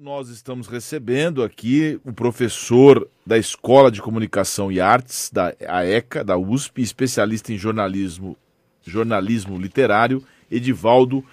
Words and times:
nós 0.00 0.28
estamos 0.28 0.66
recebendo 0.68 1.42
aqui 1.42 1.98
o 2.04 2.12
professor 2.12 3.08
da 3.24 3.38
Escola 3.38 3.90
de 3.90 4.02
Comunicação 4.02 4.70
e 4.70 4.80
Artes, 4.80 5.30
da 5.32 5.54
AECA, 5.66 6.22
da 6.22 6.36
USP, 6.36 6.82
especialista 6.82 7.52
em 7.52 7.56
jornalismo, 7.56 8.36
jornalismo 8.82 9.58
literário, 9.58 10.22
Edivaldo 10.50 11.24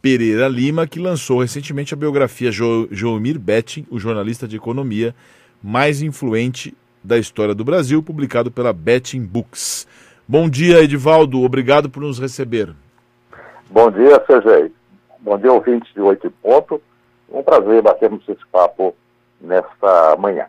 Pereira 0.00 0.46
Lima, 0.46 0.86
que 0.86 1.00
lançou 1.00 1.40
recentemente 1.40 1.94
a 1.94 1.96
biografia 1.96 2.52
jo 2.52 2.86
Joemir 2.90 3.38
Betting, 3.38 3.86
o 3.90 3.98
jornalista 3.98 4.46
de 4.46 4.56
economia 4.56 5.14
mais 5.62 6.00
influente 6.00 6.76
da 7.02 7.18
história 7.18 7.54
do 7.54 7.64
Brasil, 7.64 8.02
publicado 8.02 8.50
pela 8.50 8.72
Betting 8.72 9.24
Books. 9.24 9.86
Bom 10.28 10.48
dia, 10.48 10.80
Edivaldo. 10.80 11.42
Obrigado 11.42 11.90
por 11.90 12.00
nos 12.00 12.20
receber. 12.20 12.72
Bom 13.68 13.90
dia, 13.90 14.22
Sergei. 14.26 14.70
Bom 15.20 15.38
dia, 15.38 15.52
ouvintes 15.52 15.92
de 15.92 16.00
Oito 16.00 16.30
Ponto. 16.42 16.80
Um 17.32 17.42
prazer 17.42 17.82
batermos 17.82 18.28
esse 18.28 18.44
papo 18.52 18.94
nesta 19.40 20.16
manhã. 20.16 20.46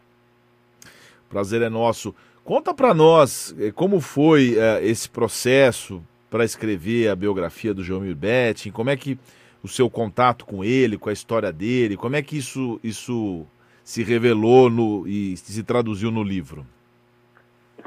Prazer 1.29 1.61
é 1.61 1.69
nosso. 1.69 2.13
Conta 2.43 2.73
para 2.73 2.93
nós 2.93 3.55
eh, 3.57 3.71
como 3.71 4.01
foi 4.01 4.55
uh, 4.57 4.83
esse 4.83 5.09
processo 5.09 6.03
para 6.29 6.43
escrever 6.43 7.09
a 7.09 7.15
biografia 7.15 7.73
do 7.73 7.83
João 7.83 8.01
Betting, 8.13 8.71
como 8.71 8.89
é 8.89 8.97
que 8.97 9.17
o 9.63 9.67
seu 9.67 9.89
contato 9.89 10.45
com 10.45 10.63
ele, 10.63 10.97
com 10.97 11.09
a 11.09 11.13
história 11.13 11.53
dele, 11.53 11.95
como 11.95 12.15
é 12.15 12.21
que 12.21 12.37
isso, 12.37 12.79
isso 12.83 13.45
se 13.83 14.03
revelou 14.03 14.69
no, 14.69 15.07
e 15.07 15.37
se 15.37 15.63
traduziu 15.63 16.11
no 16.11 16.21
livro? 16.21 16.65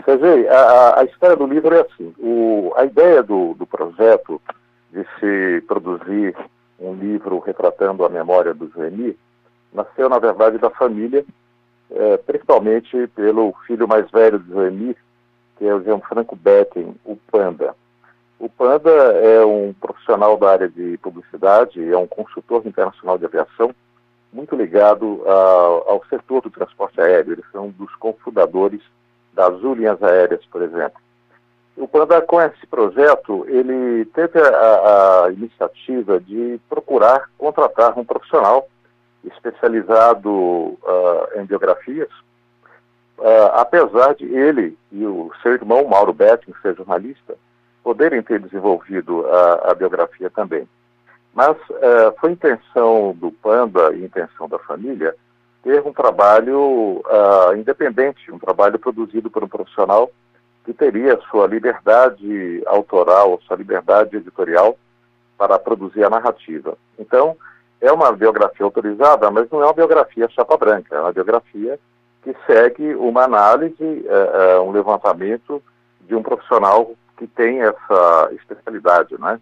Sergei, 0.05 0.48
a, 0.48 1.01
a 1.01 1.05
história 1.05 1.37
do 1.37 1.47
livro 1.47 1.75
é 1.75 1.81
assim. 1.81 2.15
O, 2.19 2.73
a 2.77 2.84
ideia 2.84 3.23
do, 3.23 3.55
do 3.55 3.67
projeto 3.67 4.41
de 4.92 5.05
se 5.19 5.61
produzir 5.67 6.34
retratando 7.46 8.05
a 8.05 8.09
memória 8.09 8.52
do 8.52 8.68
Joeni, 8.68 9.16
nasceu, 9.73 10.09
na 10.09 10.18
verdade, 10.18 10.59
da 10.59 10.68
família, 10.68 11.24
é, 11.91 12.16
principalmente 12.19 13.06
pelo 13.09 13.55
filho 13.66 13.86
mais 13.86 14.11
velho 14.11 14.38
do 14.38 14.53
Joeni, 14.53 14.97
que 15.56 15.64
é 15.64 15.75
o 15.75 15.83
Gianfranco 15.83 16.34
Betten, 16.36 16.94
o 17.05 17.16
Panda. 17.30 17.75
O 18.38 18.50
Panda 18.50 18.91
é 18.91 19.44
um 19.44 19.72
profissional 19.72 20.36
da 20.36 20.50
área 20.50 20.69
de 20.69 20.98
publicidade, 20.98 21.83
é 21.83 21.97
um 21.97 22.06
consultor 22.06 22.66
internacional 22.66 23.16
de 23.16 23.25
aviação, 23.25 23.75
muito 24.33 24.55
ligado 24.55 25.22
a, 25.27 25.33
ao 25.92 26.05
setor 26.10 26.42
do 26.42 26.50
transporte 26.50 27.00
aéreo. 27.00 27.33
Eles 27.33 27.44
são 27.50 27.66
um 27.66 27.70
dos 27.70 27.94
cofundadores 27.94 28.83
das 29.33 29.55
Azul 29.55 29.75
Linhas 29.75 30.03
Aéreas, 30.03 30.44
por 30.47 30.60
exemplo. 30.60 31.00
O 31.77 31.86
Panda, 31.86 32.22
com 32.22 32.41
esse 32.41 32.66
projeto, 32.66 33.44
ele 33.48 34.06
teve 34.06 34.41
a, 34.41 35.24
a, 35.24 35.32
iniciativa 35.32 36.19
de 36.19 36.58
procurar 36.70 37.28
contratar 37.36 37.98
um 37.98 38.05
profissional 38.05 38.66
especializado 39.22 40.30
uh, 40.30 40.78
em 41.34 41.44
biografias, 41.44 42.08
uh, 43.19 43.52
apesar 43.54 44.14
de 44.14 44.24
ele 44.24 44.78
e 44.91 45.04
o 45.04 45.30
seu 45.42 45.52
irmão, 45.52 45.86
Mauro 45.86 46.14
Betting, 46.14 46.54
ser 46.62 46.74
jornalista, 46.77 47.36
poderem 47.82 48.22
ter 48.22 48.41
desenvolvido 48.41 49.27
a, 49.27 49.72
a 49.72 49.74
biografia 49.74 50.30
também. 50.30 50.66
Mas 51.34 51.56
uh, 51.69 52.14
foi 52.19 52.32
intenção 52.32 53.14
do 53.19 53.30
Panda 53.30 53.94
e 53.94 54.02
intenção 54.02 54.48
da 54.48 54.58
família 54.60 55.14
ter 55.62 55.84
um 55.84 55.92
trabalho 55.92 57.02
independente, 57.58 58.30
um 58.30 58.38
trabalho 58.38 58.78
produzido 58.78 59.28
por 59.28 59.42
um 59.42 59.48
profissional 59.48 60.08
que 60.67 60.75
teria 60.75 61.17
sua 61.31 61.47
liberdade 61.47 62.61
autoral, 62.67 63.41
sua 63.47 63.56
liberdade 63.56 64.17
editorial 64.17 64.77
para 65.39 65.61
produzir 65.61 66.05
a 66.05 66.11
narrativa. 66.11 66.77
Então, 66.98 67.36
é 67.81 67.92
uma 67.92 68.11
biografia 68.11 68.67
autorizada, 68.67 69.31
mas 69.31 69.48
não 69.48 69.62
é 69.62 69.64
uma 69.67 69.72
biografia 69.72 70.28
chapa 70.28 70.56
branca, 70.56 70.97
é 70.97 71.00
uma 71.00 71.12
biografia 71.12 71.78
que 72.25 72.34
segue 72.48 72.97
uma 72.97 73.22
análise, 73.22 74.05
é, 74.09 74.55
é, 74.55 74.61
um 74.61 74.72
levantamento 74.72 75.62
de 76.00 76.17
um 76.17 76.22
profissional 76.22 76.91
que 77.17 77.28
tem 77.28 77.62
essa 77.62 78.31
especialidade, 78.33 79.15
né? 79.21 79.41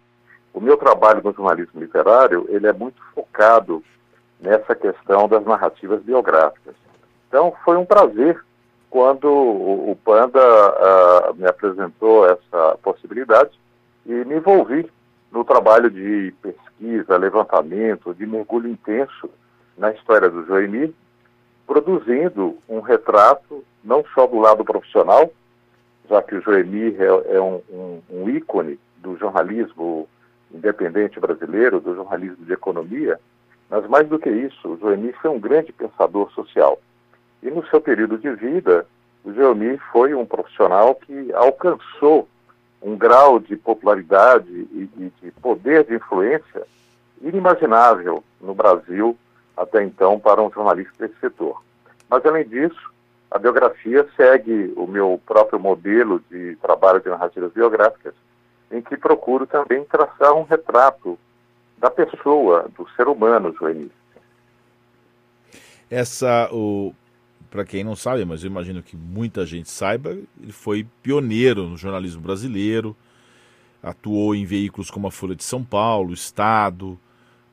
O 0.53 0.61
meu 0.61 0.77
trabalho 0.77 1.21
no 1.23 1.33
jornalismo 1.33 1.81
literário, 1.81 2.45
ele 2.49 2.67
é 2.67 2.73
muito 2.73 3.01
focado 3.15 3.83
nessa 4.39 4.75
questão 4.75 5.27
das 5.27 5.43
narrativas 5.43 6.03
biográficas. 6.03 6.75
Então, 7.27 7.51
foi 7.65 7.77
um 7.77 7.85
prazer 7.85 8.39
quando 8.95 9.27
o, 9.29 9.97
Panda 10.05 10.39
uh, 10.39 11.35
me 11.35 11.45
apresentou 11.45 12.25
essa 12.25 12.77
possibilidade 12.81 13.51
e 14.05 14.13
me 14.23 14.37
envolvi 14.37 14.89
no 15.33 15.43
trabalho 15.43 15.91
de 15.91 16.33
pesquisa, 16.41 17.17
levantamento, 17.17 18.13
de 18.13 18.25
mergulho 18.25 18.69
intenso 18.69 19.29
na 19.77 19.91
história 19.91 20.29
do 20.29 20.45
Joemir, 20.45 20.93
produzindo 21.67 22.57
um 22.69 22.79
retrato 22.79 23.65
não 23.83 24.01
só 24.13 24.25
do 24.27 24.39
lado 24.39 24.63
profissional, 24.63 25.29
já 26.09 26.21
que 26.21 26.35
o 26.35 26.41
Joemir 26.41 26.95
é, 26.97 27.35
é 27.35 27.41
um, 27.41 27.61
um, 27.69 28.01
um 28.09 28.29
ícone 28.29 28.79
do 28.99 29.17
jornalismo 29.17 30.07
independente 30.53 31.19
brasileiro, 31.19 31.81
do 31.81 31.95
jornalismo 31.95 32.45
de 32.45 32.53
economia, 32.53 33.19
mas 33.69 33.85
mais 33.89 34.07
do 34.07 34.17
que 34.17 34.29
isso, 34.29 34.69
o 34.69 34.77
Joemir 34.77 35.17
foi 35.21 35.31
um 35.31 35.39
grande 35.39 35.73
pensador 35.73 36.31
social. 36.31 36.79
E 37.45 37.51
no 37.51 37.63
seu 37.67 37.79
período 37.79 38.17
de 38.17 38.31
vida, 38.31 38.87
o 39.23 39.31
Geomir 39.31 39.79
foi 39.91 40.15
um 40.15 40.25
profissional 40.25 40.95
que 40.95 41.31
alcançou 41.31 42.27
um 42.81 42.97
grau 42.97 43.39
de 43.39 43.55
popularidade 43.55 44.49
e, 44.51 44.89
e 44.97 45.11
de 45.21 45.31
poder 45.33 45.83
de 45.83 45.93
influência 45.93 46.63
inimaginável 47.21 48.23
no 48.41 48.55
Brasil 48.55 49.15
até 49.55 49.83
então 49.83 50.19
para 50.19 50.41
um 50.41 50.51
jornalista 50.51 51.07
desse 51.07 51.19
setor. 51.19 51.61
Mas, 52.09 52.25
além 52.25 52.47
disso, 52.47 52.91
a 53.29 53.37
biografia 53.37 54.07
segue 54.15 54.73
o 54.75 54.87
meu 54.87 55.21
próprio 55.23 55.59
modelo 55.59 56.19
de 56.31 56.55
trabalho 56.55 56.99
de 56.99 57.09
narrativas 57.09 57.51
biográficas, 57.53 58.15
em 58.71 58.81
que 58.81 58.97
procuro 58.97 59.45
também 59.45 59.83
traçar 59.85 60.33
um 60.33 60.43
retrato 60.43 61.15
da 61.77 61.91
pessoa, 61.91 62.67
do 62.75 62.89
ser 62.95 63.07
humano, 63.07 63.53
Joanir. 63.53 63.91
Essa, 65.91 66.49
o, 66.51 66.91
para 67.49 67.65
quem 67.65 67.83
não 67.83 67.95
sabe, 67.95 68.25
mas 68.25 68.43
eu 68.43 68.49
imagino 68.49 68.81
que 68.81 68.95
muita 68.95 69.45
gente 69.45 69.69
saiba, 69.69 70.17
ele 70.41 70.51
foi 70.51 70.85
pioneiro 71.01 71.67
no 71.67 71.77
jornalismo 71.77 72.21
brasileiro, 72.21 72.95
atuou 73.81 74.33
em 74.35 74.45
veículos 74.45 74.89
como 74.89 75.07
a 75.07 75.11
Folha 75.11 75.35
de 75.35 75.43
São 75.43 75.63
Paulo, 75.63 76.13
Estado, 76.13 76.97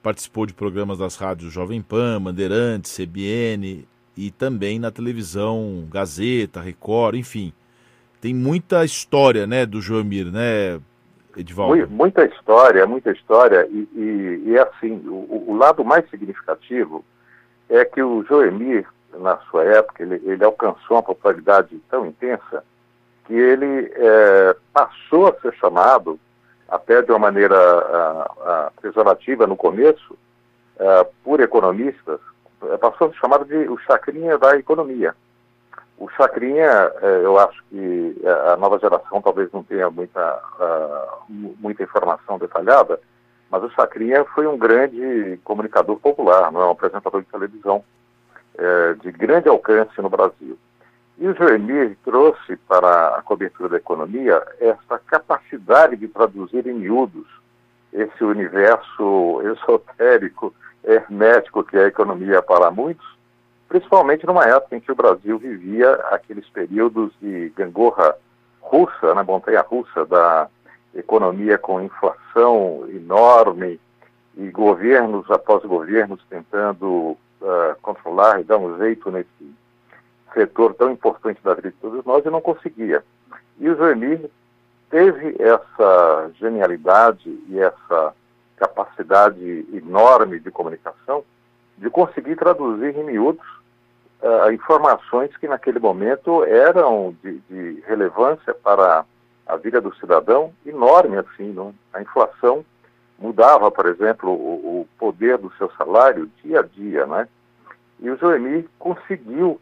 participou 0.03 0.47
de 0.47 0.54
programas 0.54 0.98
das 0.98 1.16
rádios 1.16 1.53
Jovem 1.53 1.80
Pan, 1.80 2.20
Bandeirantes, 2.20 2.97
CBN 2.97 3.86
e 4.16 4.30
também 4.30 4.78
na 4.78 4.91
televisão 4.91 5.86
Gazeta, 5.91 6.60
Record, 6.60 7.14
enfim. 7.14 7.53
Tem 8.20 8.34
muita 8.34 8.84
história, 8.84 9.47
né, 9.47 9.66
do 9.66 9.80
Joamir, 9.80 10.30
né, 10.30 10.80
Edivaldo? 11.36 11.88
Muita 11.91 12.24
história, 12.24 12.86
muita 12.86 13.10
história, 13.10 13.66
e, 13.70 13.88
e, 13.94 14.42
e 14.47 14.56
é 14.56 14.62
assim, 14.62 15.03
o, 15.06 15.50
o, 15.50 15.56
lado 15.56 15.84
mais 15.84 16.09
significativo 16.10 17.04
é 17.69 17.84
que 17.84 18.03
o 18.03 18.22
Joemir 18.24 18.86
na 19.19 19.37
sua 19.50 19.65
época, 19.65 20.03
ele, 20.03 20.21
ele 20.25 20.45
alcançou 20.45 20.97
uma 20.97 21.03
popularidade 21.03 21.78
tão 21.91 22.06
intensa 22.06 22.65
que 23.25 23.34
ele 23.34 23.93
é, 23.95 24.56
passou 24.73 25.28
a 25.28 25.41
ser 25.41 25.55
chamado, 25.55 26.19
até 26.69 27.03
de 27.03 27.11
uma 27.11 27.19
maneira 27.19 27.56
a, 27.56 28.67
a, 28.67 28.72
pejorativa 28.81 29.47
no 29.47 29.56
começo, 29.56 30.17
a, 30.78 31.06
por 31.22 31.41
economistas, 31.41 32.21
é, 32.65 32.77
passou 32.77 33.09
a 33.09 33.11
ser 33.11 33.19
chamado 33.19 33.45
de 33.45 33.69
o 33.69 33.78
chacrinha 33.78 34.39
da 34.39 34.56
economia. 34.56 35.15
O 35.99 36.09
chacrinha, 36.11 36.67
é, 37.01 37.21
eu 37.22 37.39
acho 37.39 37.62
que 37.71 38.22
a 38.53 38.56
nova 38.56 38.78
geração 38.78 39.22
talvez 39.22 39.53
não 39.53 39.62
tenha 39.62 39.89
muita, 39.89 40.43
muita 41.28 41.84
informação 41.84 42.39
detalhada, 42.39 42.99
mas 43.49 43.62
o 43.62 43.71
chacrinha 43.71 44.25
foi 44.34 44.47
um 44.47 44.59
grande 44.59 45.39
comunicador 45.45 45.97
popular, 46.01 46.51
não 46.51 46.62
é 46.62 46.67
um 46.67 46.71
apresentador 46.71 47.21
de 47.21 47.28
televisão 47.28 47.84
é, 48.59 48.95
de 48.95 49.10
grande 49.13 49.49
alcance 49.49 50.01
no 50.01 50.09
Brasil. 50.09 50.59
E 51.19 51.27
o 51.27 51.34
Joemir 51.34 51.97
trouxe 52.04 52.57
para 52.69 53.16
a 53.16 53.22
cobertura 53.22 53.69
da 53.69 53.77
economia 53.77 54.43
essa 54.60 54.99
capacidade 55.07 55.97
de 55.97 56.09
traduzir 56.09 56.66
em 56.66 56.75
miúdos 56.75 57.27
esse 57.93 58.25
universo 58.25 59.41
esotérico, 59.53 60.54
hermético 60.83 61.63
que 61.63 61.77
é 61.77 61.84
a 61.84 61.89
economia 61.89 62.43
para 62.43 62.71
muitos, 62.71 63.07
principalmente 63.69 64.27
numa 64.27 64.45
época 64.45 64.77
em 64.77 64.81
que 64.81 64.91
o 64.91 64.97
Brasil 64.97 65.39
vivia 65.39 65.93
aqueles 66.10 66.48
períodos 66.48 67.13
de 67.21 67.51
gangorra 67.57 68.16
russa, 68.60 69.09
na 69.09 69.16
né, 69.16 69.22
montanha 69.22 69.60
russa 69.60 70.05
da 70.07 70.48
economia 70.95 71.59
com 71.59 71.81
inflação 71.81 72.87
enorme 72.89 73.81
e 74.37 74.51
governos 74.51 75.31
após 75.31 75.63
governos 75.65 76.21
tentando 76.28 77.16
uh, 77.42 77.77
controlar 77.83 78.41
e 78.41 78.44
dar 78.44 78.59
um 78.59 78.78
jeito 78.78 79.10
nesse 79.10 79.54
setor 80.33 80.74
tão 80.74 80.91
importante 80.91 81.41
da 81.42 81.54
vida 81.54 81.71
de 81.71 81.77
todos 81.77 82.04
nós 82.04 82.24
e 82.24 82.30
não 82.30 82.41
conseguia. 82.41 83.04
E 83.59 83.68
o 83.68 83.77
Joemir 83.77 84.30
teve 84.91 85.36
essa 85.39 86.30
genialidade 86.39 87.28
e 87.48 87.59
essa 87.59 88.15
capacidade 88.56 89.66
enorme 89.72 90.39
de 90.39 90.50
comunicação 90.50 91.24
de 91.77 91.91
conseguir 91.91 92.36
traduzir 92.36 92.97
em 92.97 93.04
miúdos 93.04 93.47
uh, 94.22 94.53
informações 94.53 95.36
que 95.36 95.48
naquele 95.48 95.78
momento 95.78 96.45
eram 96.45 97.15
de, 97.22 97.38
de, 97.50 97.83
relevância 97.86 98.54
para 98.54 99.04
a 99.47 99.56
vida 99.56 99.80
do 99.80 99.95
cidadão 99.97 100.53
enorme 100.65 101.18
assim, 101.18 101.53
não? 101.53 101.74
A 101.92 102.00
inflação 102.00 102.65
mudava, 103.22 103.71
por 103.71 103.86
exemplo, 103.86 104.30
o, 104.30 104.80
o, 104.80 104.89
poder 104.98 105.39
do 105.39 105.53
seu 105.54 105.71
salário 105.78 106.28
dia 106.42 106.59
a 106.59 106.63
dia, 106.63 107.07
né? 107.07 107.28
E 108.01 108.10
o 108.10 108.16
Joemir 108.16 108.66
conseguiu 108.78 109.60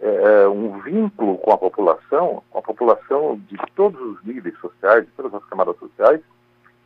é, 0.00 0.48
um 0.48 0.80
vínculo 0.80 1.36
com 1.38 1.52
a 1.52 1.58
população, 1.58 2.42
com 2.50 2.58
a 2.58 2.62
população 2.62 3.38
de 3.48 3.56
todos 3.74 4.00
os 4.00 4.24
níveis 4.24 4.58
sociais, 4.58 5.04
de 5.04 5.10
todas 5.12 5.34
as 5.34 5.44
camadas 5.44 5.76
sociais, 5.78 6.20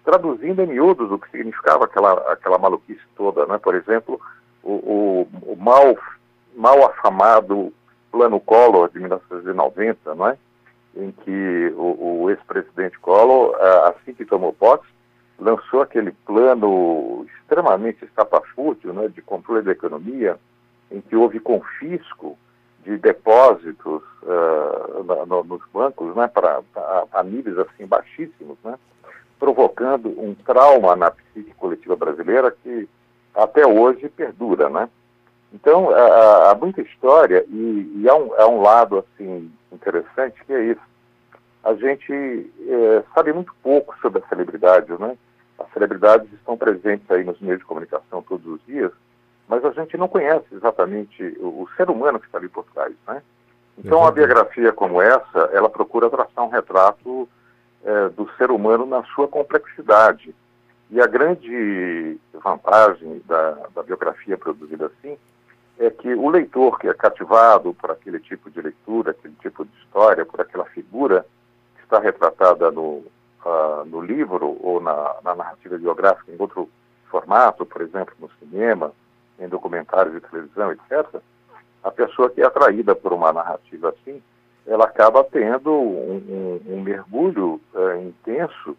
traduzindo 0.04 0.62
em 0.62 0.66
miúdos 0.66 1.12
o 1.12 1.18
que 1.18 1.30
significava 1.30 1.84
aquela, 1.84 2.12
aquela 2.32 2.58
maluquice 2.58 3.00
toda, 3.16 3.46
né? 3.46 3.58
Por 3.58 3.76
exemplo, 3.76 4.20
o, 4.64 4.72
o, 4.72 5.28
o 5.52 5.56
mal, 5.56 5.96
mal 6.56 6.86
afamado 6.86 7.72
Plano 8.10 8.40
Collor 8.40 8.90
de 8.90 8.98
1990, 8.98 10.14
não 10.16 10.28
é? 10.28 10.36
em 10.96 11.12
que 11.12 11.72
o, 11.76 12.22
o 12.22 12.30
ex-presidente 12.30 12.98
Collor, 12.98 13.54
assim 13.84 14.12
que 14.12 14.24
tomou 14.24 14.52
posse, 14.52 14.84
lançou 15.40 15.82
aquele 15.82 16.12
plano 16.26 17.26
extremamente 17.34 18.04
estapafúrdio 18.04 18.92
né, 18.92 19.08
de 19.08 19.22
controle 19.22 19.62
da 19.62 19.72
economia, 19.72 20.38
em 20.90 21.00
que 21.00 21.16
houve 21.16 21.40
confisco 21.40 22.38
de 22.84 22.96
depósitos 22.96 24.02
uh, 24.22 25.26
no, 25.26 25.44
nos 25.44 25.62
bancos 25.72 26.14
né, 26.14 26.28
para 26.28 26.60
a, 27.12 27.22
níveis 27.22 27.58
assim 27.58 27.86
baixíssimos, 27.86 28.56
né, 28.64 28.78
provocando 29.38 30.08
um 30.08 30.34
trauma 30.34 30.94
na 30.94 31.10
psique 31.10 31.54
coletiva 31.54 31.96
brasileira 31.96 32.50
que 32.62 32.88
até 33.34 33.66
hoje 33.66 34.08
perdura, 34.08 34.68
né? 34.68 34.88
Então, 35.52 35.90
há, 35.90 36.50
há 36.50 36.54
muita 36.54 36.80
história 36.80 37.44
e, 37.48 37.92
e 37.96 38.08
há, 38.08 38.14
um, 38.14 38.34
há, 38.34 38.48
um, 38.48 38.60
lado, 38.60 38.98
assim, 38.98 39.50
interessante 39.72 40.44
que 40.44 40.52
é 40.52 40.64
isso. 40.64 40.80
A 41.62 41.74
gente 41.74 42.52
é, 42.68 43.02
sabe 43.14 43.32
muito 43.32 43.52
pouco 43.62 43.96
sobre 44.00 44.22
as 44.22 44.28
celebridades, 44.28 44.96
né? 44.98 45.16
As 45.60 45.70
celebridades 45.72 46.32
estão 46.32 46.56
presentes 46.56 47.08
aí 47.10 47.22
nos 47.22 47.38
meios 47.40 47.60
de 47.60 47.66
comunicação 47.66 48.22
todos 48.22 48.46
os 48.46 48.60
dias, 48.66 48.90
mas 49.46 49.64
a 49.64 49.70
gente 49.70 49.96
não 49.96 50.08
conhece 50.08 50.46
exatamente 50.52 51.22
o, 51.38 51.62
o 51.62 51.68
ser 51.76 51.90
humano 51.90 52.18
que 52.18 52.26
está 52.26 52.38
ali 52.38 52.48
por 52.48 52.64
trás, 52.72 52.94
né? 53.06 53.22
Então, 53.78 54.04
a 54.04 54.10
biografia 54.10 54.72
como 54.72 55.00
essa, 55.00 55.38
ela 55.52 55.68
procura 55.68 56.10
traçar 56.10 56.44
um 56.44 56.50
retrato 56.50 57.28
é, 57.82 58.08
do 58.10 58.30
ser 58.36 58.50
humano 58.50 58.84
na 58.84 59.02
sua 59.14 59.26
complexidade. 59.26 60.34
E 60.90 61.00
a 61.00 61.06
grande 61.06 62.18
vantagem 62.34 63.22
da, 63.26 63.52
da 63.74 63.82
biografia 63.82 64.36
produzida 64.36 64.86
assim 64.86 65.16
é 65.78 65.88
que 65.88 66.12
o 66.12 66.28
leitor 66.28 66.78
que 66.78 66.88
é 66.88 66.94
cativado 66.94 67.72
por 67.72 67.90
aquele 67.90 68.20
tipo 68.20 68.50
de 68.50 68.60
leitura, 68.60 69.12
aquele 69.12 69.34
tipo 69.40 69.64
de 69.64 69.70
história, 69.78 70.26
por 70.26 70.40
aquela 70.40 70.66
figura 70.66 71.24
que 71.76 71.84
está 71.84 71.98
retratada 71.98 72.70
no, 72.70 73.02
uh, 73.44 73.84
no 73.86 74.00
livro 74.00 74.56
ou 74.60 74.80
na, 74.80 75.16
na, 75.22 75.34
narrativa 75.34 75.78
biográfica 75.78 76.32
em 76.32 76.36
outro 76.38 76.68
formato, 77.10 77.66
por 77.66 77.82
exemplo, 77.82 78.14
no 78.18 78.30
cinema, 78.38 78.92
em 79.38 79.48
documentários 79.48 80.14
de 80.14 80.20
televisão, 80.20 80.72
etc., 80.72 81.20
a 81.82 81.90
pessoa 81.90 82.28
que 82.30 82.42
é 82.42 82.46
atraída 82.46 82.94
por 82.94 83.12
uma 83.12 83.32
narrativa 83.32 83.88
assim, 83.88 84.22
ela 84.66 84.84
acaba 84.84 85.24
tendo 85.24 85.72
um, 85.72 86.60
um, 86.68 86.74
um 86.74 86.82
mergulho 86.82 87.60
uh, 87.74 88.02
intenso 88.02 88.76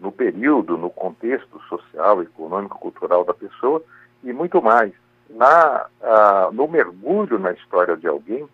no 0.00 0.10
período, 0.10 0.76
no 0.76 0.90
contexto 0.90 1.60
social, 1.68 2.22
econômico, 2.22 2.78
cultural 2.78 3.24
da 3.24 3.34
pessoa 3.34 3.82
e 4.24 4.32
muito 4.32 4.60
mais. 4.60 4.92
Na, 5.28 5.86
uh, 6.00 6.52
no 6.52 6.66
mergulho 6.66 7.38
na 7.38 7.52
história 7.52 7.96
de 7.96 8.08
alguém, 8.08 8.48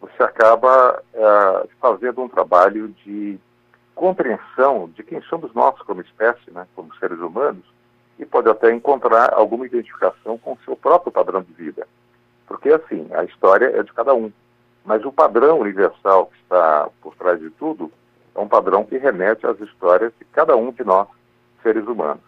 você 0.00 0.22
acaba 0.22 1.02
uh, 1.14 1.68
fazendo 1.80 2.22
um 2.22 2.28
trabalho 2.28 2.88
de 3.04 3.38
compreensão 3.94 4.90
de 4.94 5.02
quem 5.02 5.20
somos 5.22 5.52
nós 5.54 5.78
como 5.80 6.00
espécie, 6.00 6.50
né, 6.50 6.66
como 6.74 6.94
seres 6.96 7.18
humanos, 7.18 7.64
e 8.18 8.24
pode 8.24 8.48
até 8.48 8.72
encontrar 8.72 9.32
alguma 9.34 9.66
identificação 9.66 10.38
com 10.38 10.52
o 10.52 10.58
seu 10.64 10.76
próprio 10.76 11.12
padrão 11.12 11.42
de 11.42 11.52
vida. 11.52 11.86
Porque, 12.46 12.68
assim, 12.70 13.08
a 13.12 13.24
história 13.24 13.66
é 13.66 13.82
de 13.82 13.92
cada 13.92 14.14
um. 14.14 14.32
Mas 14.84 15.04
o 15.04 15.12
padrão 15.12 15.60
universal 15.60 16.26
que 16.26 16.38
está 16.42 16.88
por 17.00 17.14
trás 17.16 17.40
de 17.40 17.50
tudo 17.50 17.90
é 18.34 18.40
um 18.40 18.48
padrão 18.48 18.84
que 18.84 18.98
remete 18.98 19.46
às 19.46 19.58
histórias 19.60 20.12
de 20.18 20.24
cada 20.26 20.56
um 20.56 20.70
de 20.70 20.84
nós, 20.84 21.08
seres 21.62 21.86
humanos. 21.86 22.22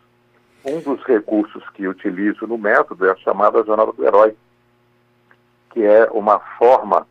Um 0.65 0.81
dos 0.81 1.03
recursos 1.05 1.63
que 1.71 1.87
utilizo 1.87 2.47
no 2.47 2.59
método 2.59 3.07
é 3.07 3.13
a 3.13 3.17
chamada 3.17 3.63
jornada 3.63 3.93
do 3.93 4.05
herói, 4.05 4.35
que 5.71 5.85
é 5.85 6.09
uma 6.11 6.39
forma 6.59 7.07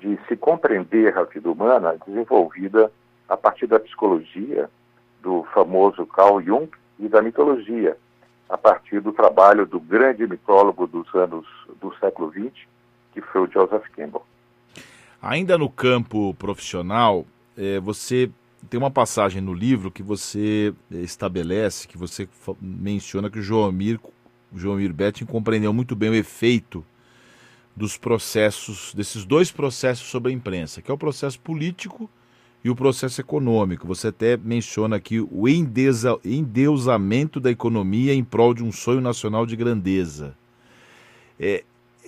de 0.00 0.18
se 0.28 0.36
compreender 0.36 1.16
a 1.16 1.22
vida 1.22 1.50
humana 1.50 1.96
desenvolvida 2.06 2.90
a 3.28 3.36
partir 3.36 3.66
da 3.66 3.78
psicologia 3.78 4.70
do 5.22 5.44
famoso 5.52 6.06
Carl 6.06 6.40
Jung 6.40 6.70
e 6.98 7.08
da 7.08 7.20
mitologia, 7.20 7.96
a 8.48 8.56
partir 8.56 9.00
do 9.00 9.12
trabalho 9.12 9.66
do 9.66 9.78
grande 9.78 10.26
mitólogo 10.26 10.86
dos 10.86 11.12
anos 11.14 11.46
do 11.80 11.94
século 11.98 12.32
XX, 12.32 12.66
que 13.12 13.20
foi 13.20 13.42
o 13.42 13.50
Joseph 13.50 13.86
Campbell. 13.94 14.24
Ainda 15.20 15.58
no 15.58 15.68
campo 15.68 16.32
profissional, 16.34 17.26
é, 17.56 17.78
você 17.80 18.30
tem 18.70 18.78
uma 18.78 18.90
passagem 18.90 19.42
no 19.42 19.52
livro 19.52 19.90
que 19.90 20.02
você 20.02 20.72
é, 20.90 20.96
estabelece, 20.96 21.86
que 21.86 21.98
você 21.98 22.28
menciona 22.60 23.28
que 23.28 23.38
o 23.38 23.42
Joamir, 23.42 24.00
o 24.52 24.58
Joamir 24.58 24.92
Betting 24.92 25.26
compreendeu 25.26 25.72
muito 25.72 25.94
bem 25.94 26.10
o 26.10 26.14
efeito 26.14 26.84
dos 27.76 27.96
processos, 27.96 28.94
desses 28.94 29.24
dois 29.24 29.52
processos 29.52 30.08
sobre 30.08 30.32
a 30.32 30.34
imprensa, 30.34 30.80
que 30.80 30.90
é 30.90 30.94
o 30.94 30.98
processo 30.98 31.38
político 31.38 32.10
e 32.64 32.70
o 32.70 32.76
processo 32.76 33.20
econômico. 33.20 33.86
Você 33.86 34.08
até 34.08 34.36
menciona 34.36 34.96
aqui 34.96 35.20
o 35.20 35.48
endeusamento 35.48 37.38
da 37.40 37.50
economia 37.50 38.12
em 38.12 38.24
prol 38.24 38.52
de 38.54 38.64
um 38.64 38.72
sonho 38.72 39.00
nacional 39.00 39.46
de 39.46 39.56
grandeza. 39.56 40.34
É, 41.38 41.64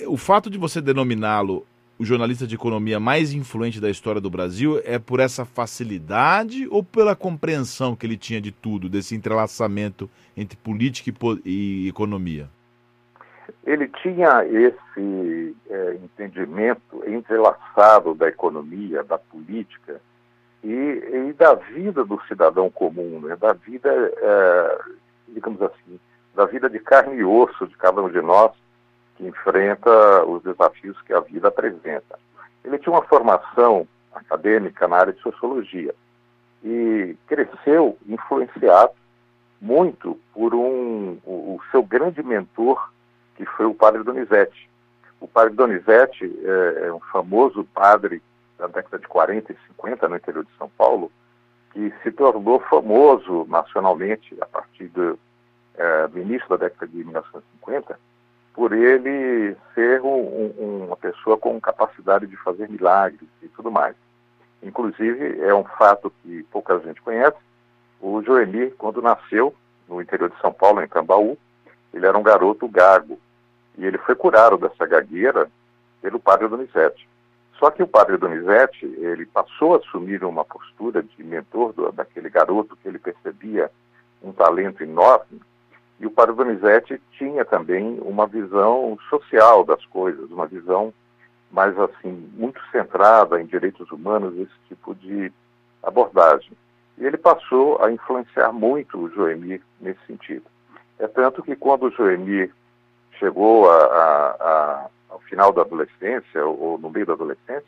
o 0.06 0.17
fato 0.17 0.50
de 0.50 0.58
você 0.58 0.81
denominá-lo 0.81 1.64
o 2.00 2.05
jornalista 2.05 2.47
de 2.47 2.55
economia 2.55 2.99
mais 2.99 3.35
influente 3.35 3.79
da 3.79 3.91
história 3.91 4.23
do 4.23 4.31
Brasil 4.31 4.81
é 4.87 4.99
por 4.99 5.20
essa 5.20 5.44
facilidade 5.44 6.67
ou 6.70 6.82
pela 6.82 7.14
compreensão 7.14 7.94
que 7.94 8.06
ele 8.06 8.17
tinha 8.17 8.41
de 8.41 8.50
tudo, 8.50 8.88
desse 8.88 9.14
entrelaçamento 9.14 10.08
entre 10.35 10.56
política 10.56 11.12
e, 11.44 11.87
economia? 11.87 12.49
Ele 13.67 13.87
tinha 14.03 14.46
esse 14.46 15.55
é, 15.69 15.99
entendimento 16.03 17.05
entrelaçado 17.06 18.15
da 18.15 18.29
economia, 18.29 19.05
da 19.05 19.19
política 19.19 20.01
e, 20.62 21.29
e, 21.29 21.32
da 21.32 21.55
vida 21.55 22.05
do 22.05 22.20
cidadão 22.29 22.70
comum, 22.70 23.20
né? 23.20 23.36
da 23.36 23.52
vida, 23.52 23.90
é, 23.90 24.79
digamos 25.29 25.60
assim, 25.62 25.98
da 26.34 26.44
vida 26.44 26.69
de 26.69 26.79
carne 26.79 27.17
e 27.17 27.24
osso 27.24 27.67
de 27.67 27.76
cada 27.76 28.02
um 28.02 28.10
de 28.10 28.20
nós, 28.20 28.52
que 29.17 29.26
enfrenta 29.26 30.24
os 30.24 30.43
desafios 30.43 31.00
que 31.02 31.12
a 31.12 31.20
vida 31.20 31.48
apresenta. 31.48 32.19
Ele 32.64 32.79
tinha 32.79 32.93
uma 32.93 33.02
formação 33.02 33.86
acadêmica 34.12 34.86
na 34.86 34.96
área 34.96 35.12
de 35.12 35.20
sociologia 35.20 35.94
e 36.62 37.17
cresceu 37.26 37.96
influenciado 38.06 38.93
muito 39.60 40.19
por 40.32 40.55
um, 40.55 41.19
o, 41.24 41.56
o 41.56 41.60
seu 41.70 41.82
grande 41.82 42.22
mentor, 42.22 42.90
que 43.36 43.44
foi 43.44 43.67
o 43.67 43.74
padre 43.74 44.02
Donizete. 44.02 44.69
O 45.20 45.29
padre 45.29 45.55
Donizete 45.55 46.24
é, 46.24 46.86
é, 46.86 46.93
um 46.93 47.00
famoso 47.00 47.64
padre 47.74 48.22
da 48.60 48.67
década 48.67 48.98
de 48.98 49.08
40 49.08 49.52
e 49.52 49.56
50 49.69 50.08
no 50.08 50.17
interior 50.17 50.44
de 50.44 50.56
São 50.56 50.69
Paulo, 50.69 51.10
que 51.72 51.93
se 52.02 52.12
tornou 52.12 52.60
famoso 52.60 53.46
nacionalmente 53.48 54.36
a 54.40 54.46
partir 54.46 54.88
do, 54.88 55.19
é, 55.76 56.08
início 56.14 56.48
da 56.48 56.56
década 56.56 56.86
de 56.86 56.98
1950 56.98 57.98
por 58.52 58.72
ele 58.72 59.56
ser 59.74 60.02
um, 60.02 60.52
um, 60.58 60.84
uma 60.86 60.96
pessoa 60.96 61.38
com 61.38 61.60
capacidade 61.60 62.26
de 62.26 62.36
fazer 62.36 62.69
milagres 62.69 63.29
e 63.43 63.48
tudo 63.48 63.70
mais. 63.70 63.94
Inclusive, 64.62 65.40
é 65.40 65.55
um 65.55 65.64
fato 65.64 66.12
que 66.22 66.43
pouca 66.50 66.79
gente 66.81 67.00
conhece, 67.00 67.38
o 68.00 68.20
Joemir, 68.22 68.74
quando 68.76 69.00
nasceu 69.00 69.55
no 69.88 70.00
interior 70.00 70.31
de 70.31 70.40
São 70.40 70.52
Paulo, 70.52 70.82
em 70.82 70.88
Cambaú, 70.88 71.38
ele 71.93 72.06
era 72.06 72.19
um 72.19 72.22
garoto 72.22 72.69
gago, 72.69 73.19
e 73.79 73.84
ele 73.84 73.98
foi 73.98 74.14
curado 74.14 74.56
dessa 74.58 74.86
gagueira 74.86 75.50
pelo 76.02 76.20
padre 76.20 76.48
Donizete. 76.48 77.08
Só 77.60 77.70
que 77.70 77.82
o 77.82 77.86
padre 77.86 78.17
Donizete, 78.17 78.86
ele 78.86 79.26
passou 79.26 79.74
a 79.74 79.76
assumir 79.76 80.24
uma 80.24 80.44
postura 80.44 81.02
de 81.02 81.22
mentor 81.22 81.74
do, 81.74 81.93
daquele 81.93 82.31
garoto 82.31 82.74
que 82.76 82.88
ele 82.88 82.98
percebia 82.98 83.70
um 84.22 84.32
talento 84.32 84.82
enorme, 84.82 85.40
e 86.00 86.06
o 86.06 86.10
Padre 86.10 86.34
Donizete 86.34 87.00
tinha 87.19 87.44
também 87.44 88.00
uma 88.00 88.26
visão 88.26 88.98
social 89.10 89.62
das 89.62 89.84
coisas, 89.86 90.31
uma 90.31 90.46
visão 90.46 90.94
mais 91.50 91.79
assim, 91.79 92.31
muito 92.34 92.58
centrada 92.72 93.38
em 93.38 93.44
direitos 93.44 93.90
humanos, 93.90 94.34
esse 94.38 94.55
tipo 94.67 94.94
de 94.94 95.31
abordagem. 95.82 96.52
E 96.96 97.05
ele 97.05 97.19
passou 97.19 97.82
a 97.84 97.93
influenciar 97.93 98.50
muito 98.50 98.98
o 98.98 99.10
Joemir 99.10 99.60
nesse 99.79 100.00
sentido. 100.06 100.44
É 100.98 101.06
tanto 101.06 101.43
que 101.43 101.55
quando 101.55 101.84
o 101.84 101.90
Joemir 101.90 102.50
chegou 103.19 103.70
a, 103.70 103.76
a, 103.76 104.31
a, 104.31 104.86
final 105.31 105.53
da 105.53 105.63
adolescência, 105.63 106.44
ou, 106.44 106.60
ou, 106.60 106.79
no 106.79 106.91
meio 106.91 107.06
da 107.06 107.15
adolescência, 107.15 107.65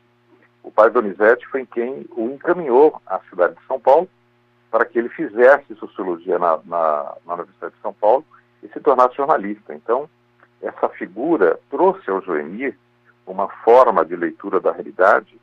o 0.62 0.70
pai 0.70 0.90
Donizete 0.90 1.46
foi 1.46 1.64
quem 1.64 2.06
o 2.10 2.26
encaminhou 2.30 3.00
à 3.06 3.20
cidade 3.30 3.54
de 3.54 3.66
São 3.66 3.80
Paulo 3.80 4.08
para 4.70 4.84
que 4.84 4.98
ele 4.98 5.08
fizesse 5.08 5.74
sociologia 5.76 6.38
na, 6.38 6.58
na, 6.64 7.14
na 7.26 7.34
Universidade 7.34 7.74
de 7.74 7.80
São 7.80 7.92
Paulo 7.94 8.24
e 8.62 8.68
se 8.68 8.80
tornasse 8.80 9.16
jornalista. 9.16 9.74
Então, 9.74 10.08
essa 10.60 10.88
figura 10.90 11.58
trouxe 11.70 12.10
ao 12.10 12.22
Joemir 12.22 12.76
uma 13.26 13.48
forma 13.48 14.04
de 14.04 14.16
leitura 14.16 14.60
da 14.60 14.72
realidade 14.72 15.40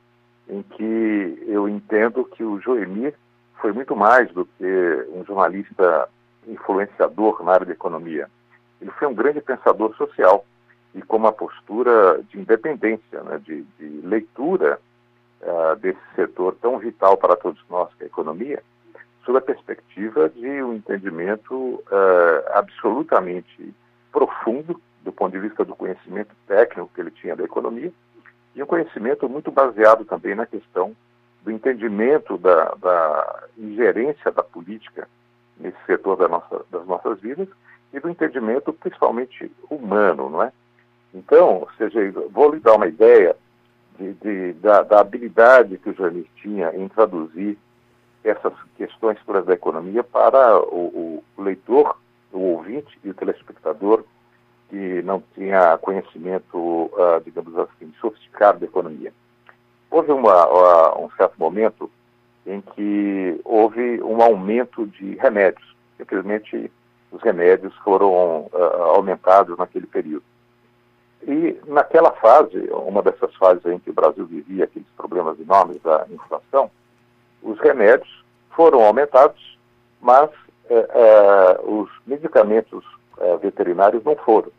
em 0.47 0.63
que 0.63 1.43
eu 1.47 1.69
entendo 1.69 2.25
que 2.25 2.43
o 2.43 2.59
Joemir 2.59 3.13
foi 3.61 3.71
muito 3.71 3.95
mais 3.95 4.31
do 4.31 4.45
que 4.45 5.07
um 5.13 5.23
jornalista 5.25 6.09
influenciador 6.47 7.43
na 7.43 7.53
área 7.53 7.65
da 7.65 7.73
economia. 7.73 8.29
Ele 8.81 8.91
foi 8.91 9.07
um 9.07 9.13
grande 9.13 9.41
pensador 9.41 9.95
social 9.95 10.45
e 10.93 11.01
com 11.01 11.17
uma 11.17 11.31
postura 11.31 12.21
de 12.29 12.39
independência, 12.39 13.21
né, 13.23 13.39
de, 13.43 13.63
de, 13.77 14.07
leitura 14.07 14.79
uh, 15.41 15.75
desse 15.77 15.99
setor 16.15 16.55
tão 16.61 16.79
vital 16.79 17.15
para 17.17 17.35
todos 17.35 17.61
nós, 17.69 17.93
que 17.95 18.03
é 18.03 18.05
a 18.05 18.07
economia, 18.07 18.63
sob 19.25 19.37
a 19.37 19.41
perspectiva 19.41 20.29
de 20.29 20.63
um 20.63 20.73
entendimento 20.73 21.55
uh, 21.55 21.83
absolutamente 22.53 23.73
profundo 24.11 24.81
do 25.03 25.11
ponto 25.11 25.31
de 25.31 25.39
vista 25.39 25.63
do 25.63 25.75
conhecimento 25.75 26.35
técnico 26.47 26.89
que 26.93 27.01
ele 27.01 27.11
tinha 27.11 27.35
da 27.35 27.43
economia 27.43 27.91
e 28.55 28.63
um 28.63 28.65
conhecimento 28.65 29.29
muito 29.29 29.51
baseado 29.51 30.03
também 30.05 30.35
na 30.35 30.45
questão 30.45 30.95
do 31.43 31.51
entendimento 31.51 32.37
da, 32.37 32.75
da 32.75 33.43
ingerência 33.57 34.31
da 34.31 34.43
política 34.43 35.07
nesse 35.57 35.77
setor 35.85 36.17
da 36.17 36.27
nossa, 36.27 36.65
das 36.71 36.85
nossas 36.85 37.19
vidas 37.21 37.47
e 37.93 37.99
do 37.99 38.09
entendimento 38.09 38.73
principalmente 38.73 39.51
humano, 39.69 40.29
não 40.29 40.43
é? 40.43 40.51
Então, 41.13 41.61
ou 41.61 41.69
seja, 41.77 41.99
vou 42.31 42.53
lhe 42.53 42.59
dar 42.59 42.75
uma 42.75 42.87
ideia 42.87 43.35
de, 43.97 44.13
de, 44.13 44.53
da, 44.53 44.83
da, 44.83 44.99
habilidade 44.99 45.77
que 45.77 45.89
o 45.89 45.95
Janir 45.95 46.25
tinha 46.41 46.73
em 46.75 46.87
traduzir 46.87 47.57
essas 48.23 48.53
questões 48.77 49.17
todas 49.25 49.45
da 49.45 49.53
economia 49.53 50.03
para 50.03 50.59
o, 50.59 51.23
o 51.37 51.41
leitor, 51.41 51.97
o 52.31 52.39
ouvinte 52.39 52.97
e 53.03 53.09
o 53.09 53.13
telespectador 53.13 54.03
que 54.69 55.01
não 55.01 55.23
tinha 55.33 55.77
conhecimento, 55.79 56.57
uh, 56.57 57.19
digamos 57.25 57.57
assim, 57.57 57.91
sofisticado 57.99 58.59
da 58.59 58.65
economia. 58.65 59.11
Houve 59.89 60.11
uma, 60.11 60.47
uh, 60.47 61.05
um 61.05 61.09
certo 61.11 61.33
momento 61.39 61.89
em 62.45 62.61
que 62.61 63.41
houve 63.43 64.01
um 64.03 64.21
aumento 64.21 64.85
de 64.85 65.15
remédios. 65.15 65.75
Simplesmente 65.97 66.71
os 67.11 67.21
remédios 67.21 67.75
foram 67.77 68.41
uh, 68.53 68.81
aumentados 68.95 69.57
naquele 69.57 69.87
período. 69.87 70.23
Naquela 71.67 72.11
fase, 72.11 72.57
uma 72.71 73.01
dessas 73.01 73.33
fases 73.35 73.65
em 73.65 73.79
que 73.79 73.89
o 73.89 73.93
Brasil 73.93 74.25
vivia 74.25 74.65
aqueles 74.65 74.87
problemas 74.97 75.39
enormes 75.39 75.81
da 75.81 76.05
inflação, 76.09 76.71
os 77.41 77.59
remédios 77.59 78.23
foram 78.55 78.83
aumentados, 78.83 79.57
mas 80.01 80.29
eh, 80.69 80.89
eh, 80.89 81.59
os 81.63 81.89
medicamentos 82.05 82.83
eh, 83.19 83.37
veterinários 83.37 84.03
não 84.03 84.15
foram. 84.15 84.51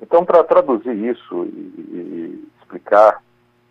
Então, 0.00 0.24
para 0.24 0.44
traduzir 0.44 0.94
isso 0.94 1.44
e, 1.44 1.48
e 1.48 2.48
explicar 2.60 3.22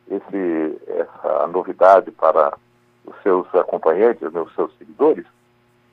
esse, 0.09 0.81
essa 0.87 1.47
novidade 1.47 2.11
para 2.11 2.57
os 3.05 3.15
seus 3.21 3.47
acompanhantes, 3.55 4.31
né, 4.31 4.41
os 4.41 4.53
seus 4.55 4.75
seguidores, 4.77 5.25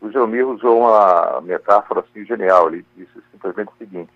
o 0.00 0.11
Geomir 0.11 0.47
usou 0.47 0.79
uma 0.79 1.40
metáfora 1.43 2.00
assim 2.00 2.25
genial. 2.25 2.69
Ele 2.69 2.85
disse 2.97 3.21
simplesmente 3.31 3.69
o 3.69 3.79
seguinte: 3.79 4.12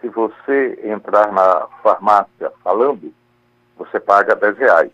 se 0.00 0.08
você 0.08 0.80
entrar 0.84 1.32
na 1.32 1.66
farmácia 1.82 2.50
falando, 2.62 3.12
você 3.76 4.00
paga 4.00 4.34
10 4.34 4.58
reais. 4.58 4.90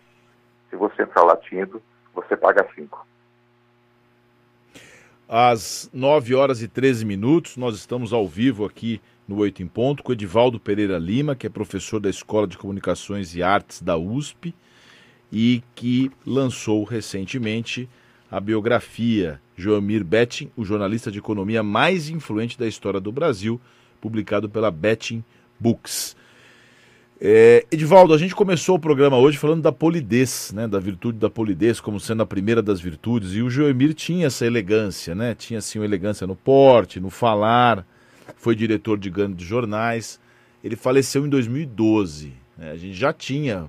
Se 0.69 0.75
você 0.75 1.03
entrar 1.03 1.23
latindo, 1.23 1.81
você 2.13 2.35
paga 2.35 2.67
5. 2.75 3.05
Às 5.29 5.89
9 5.93 6.35
horas 6.35 6.61
e 6.61 6.67
13 6.67 7.05
minutos, 7.05 7.57
nós 7.57 7.75
estamos 7.75 8.13
ao 8.13 8.27
vivo 8.27 8.65
aqui 8.65 9.01
no 9.27 9.39
Oito 9.39 9.61
em 9.61 9.67
Ponto 9.67 10.01
com 10.01 10.13
Edivaldo 10.13 10.59
Pereira 10.59 10.97
Lima, 10.97 11.35
que 11.35 11.45
é 11.45 11.49
professor 11.49 11.99
da 11.99 12.09
Escola 12.09 12.47
de 12.47 12.57
Comunicações 12.57 13.35
e 13.35 13.43
Artes 13.43 13.81
da 13.81 13.97
USP 13.97 14.55
e 15.31 15.61
que 15.75 16.09
lançou 16.25 16.83
recentemente 16.85 17.89
a 18.31 18.39
biografia 18.39 19.41
Joamir 19.55 20.03
Betting, 20.03 20.51
o 20.55 20.63
jornalista 20.63 21.11
de 21.11 21.19
economia 21.19 21.61
mais 21.61 22.09
influente 22.09 22.57
da 22.57 22.67
história 22.67 22.99
do 22.99 23.11
Brasil, 23.11 23.59
publicado 24.01 24.49
pela 24.49 24.71
Betting 24.71 25.23
Books. 25.59 26.15
É, 27.19 27.65
Edivaldo, 27.71 28.13
a 28.13 28.17
gente 28.17 28.35
começou 28.35 28.75
o 28.75 28.79
programa 28.79 29.17
hoje 29.17 29.39
falando 29.39 29.63
da 29.63 29.71
polidez, 29.71 30.51
né, 30.53 30.67
da 30.67 30.79
virtude 30.79 31.17
da 31.17 31.29
polidez 31.29 31.79
como 31.79 31.99
sendo 31.99 32.21
a 32.21 32.25
primeira 32.27 32.61
das 32.61 32.79
virtudes, 32.79 33.33
e 33.33 33.41
o 33.41 33.49
Joemir 33.49 33.95
tinha 33.95 34.27
essa 34.27 34.45
elegância, 34.45 35.15
né, 35.15 35.33
tinha 35.33 35.57
assim 35.57 35.79
uma 35.79 35.85
elegância 35.85 36.27
no 36.27 36.35
porte, 36.35 36.99
no 36.99 37.09
falar, 37.09 37.83
foi 38.35 38.55
diretor 38.55 38.99
de 38.99 39.09
grandes 39.09 39.47
jornais, 39.47 40.19
ele 40.63 40.75
faleceu 40.75 41.25
em 41.25 41.29
2012, 41.29 42.33
né, 42.55 42.71
a 42.71 42.77
gente 42.77 42.93
já 42.93 43.11
tinha 43.11 43.67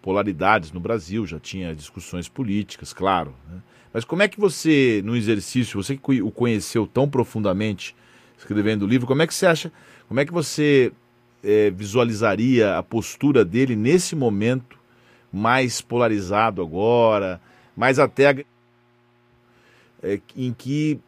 polaridades 0.00 0.70
no 0.70 0.78
Brasil, 0.78 1.26
já 1.26 1.40
tinha 1.40 1.74
discussões 1.74 2.28
políticas, 2.28 2.92
claro. 2.92 3.34
Né? 3.50 3.58
Mas 3.92 4.04
como 4.04 4.22
é 4.22 4.28
que 4.28 4.38
você, 4.38 5.02
no 5.04 5.16
exercício, 5.16 5.82
você 5.82 5.96
que 5.96 6.22
o 6.22 6.30
conheceu 6.30 6.86
tão 6.86 7.08
profundamente, 7.08 7.96
escrevendo 8.44 8.82
o 8.82 8.86
livro, 8.86 9.06
como 9.06 9.22
é 9.22 9.26
que 9.26 9.34
você 9.34 9.46
acha, 9.46 9.72
como 10.06 10.20
é 10.20 10.24
que 10.24 10.32
você 10.32 10.92
é, 11.42 11.70
visualizaria 11.70 12.76
a 12.76 12.82
postura 12.82 13.44
dele 13.44 13.74
nesse 13.74 14.14
momento 14.14 14.78
mais 15.32 15.80
polarizado 15.80 16.62
agora, 16.62 17.40
mais 17.76 17.98
até 17.98 18.44
é, 20.02 20.20
em 20.36 20.52
que 20.52 21.00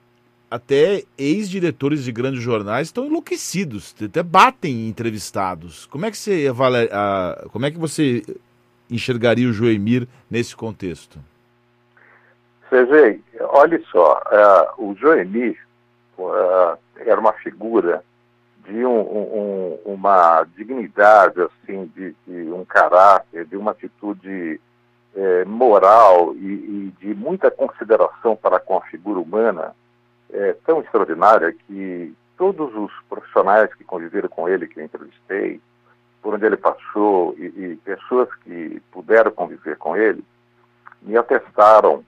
até 0.50 1.02
ex-diretores 1.19 2.05
de 2.05 2.12
grandes 2.12 2.43
jornais 2.43 2.88
estão 2.88 3.05
enlouquecidos, 3.05 3.95
até 4.02 4.23
batem 4.23 4.88
entrevistados. 4.88 5.87
Como 5.87 6.07
é 6.07 6.11
que 6.11 6.16
você 6.16 6.47
avalia, 6.49 6.88
como 7.52 7.66
é 7.66 7.71
que 7.71 7.78
você 7.78 8.23
enxergaria 8.90 9.49
o 9.49 9.52
Joemir 9.52 10.09
nesse 10.31 10.57
contexto? 10.57 11.19
Sergei, 12.71 13.21
olha 13.40 13.81
só, 13.90 14.21
uh, 14.78 14.90
o 14.90 14.95
Joemir 14.97 15.65
uh, 16.18 16.78
era 16.96 17.20
uma 17.20 17.32
figura 17.32 18.02
de 18.66 18.85
um, 18.85 19.00
um, 19.00 19.78
uma 19.85 20.44
dignidade, 20.56 21.40
assim, 21.40 21.90
de, 21.94 22.14
de, 22.26 22.52
um 22.52 22.64
caráter, 22.64 23.44
de 23.44 23.56
uma 23.56 23.70
atitude 23.70 24.61
eh, 25.14 25.44
moral 25.44 26.35
e, 26.35 26.38
e, 26.38 26.94
de 26.99 27.14
muita 27.14 27.49
consideração 27.49 28.35
para 28.35 28.58
com 28.58 28.76
a 28.76 28.80
figura 28.82 29.20
humana 29.20 29.75
eh, 30.32 30.56
tão 30.66 30.80
extraordinária 30.80 31.52
que 31.52 32.12
todos 32.37 32.75
os 32.75 32.90
profissionais 33.08 33.73
que 33.75 33.85
conviveram 33.85 34.28
com 34.28 34.49
ele, 34.49 34.66
que 34.66 34.80
eu 34.80 34.85
entrevistei, 34.85 35.61
por 36.20 36.35
onde 36.35 36.44
ele 36.44 36.56
passou 36.56 37.37
e, 37.38 37.44
e 37.44 37.80
pessoas 37.85 38.28
que 38.42 38.82
puderam 38.90 39.30
conviver 39.30 39.76
com 39.78 39.96
ele 39.96 40.25
me 41.00 41.16
atestaram 41.16 42.04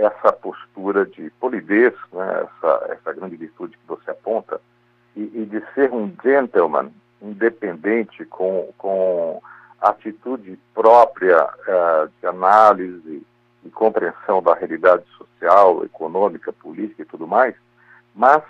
essa 0.00 0.32
postura 0.32 1.04
de 1.04 1.30
polidez, 1.38 1.94
né, 2.12 2.46
essa, 2.46 2.92
essa 2.92 3.12
grande 3.12 3.36
virtude 3.36 3.76
que 3.76 3.86
você 3.86 4.10
aponta, 4.10 4.60
e, 5.16 5.22
e, 5.22 5.46
de 5.46 5.62
ser 5.74 5.92
um 5.92 6.12
gentleman 6.22 6.90
independente, 7.20 8.24
com, 8.24 8.72
com 8.78 9.42
atitude 9.80 10.58
própria 10.74 11.44
uh, 11.44 12.10
de 12.20 12.26
análise 12.26 13.26
e 13.64 13.70
compreensão 13.70 14.42
da 14.42 14.54
realidade 14.54 15.04
social, 15.18 15.84
econômica, 15.84 16.52
política 16.52 17.02
e 17.02 17.06
tudo 17.06 17.26
mais, 17.26 17.54
mas 18.14 18.42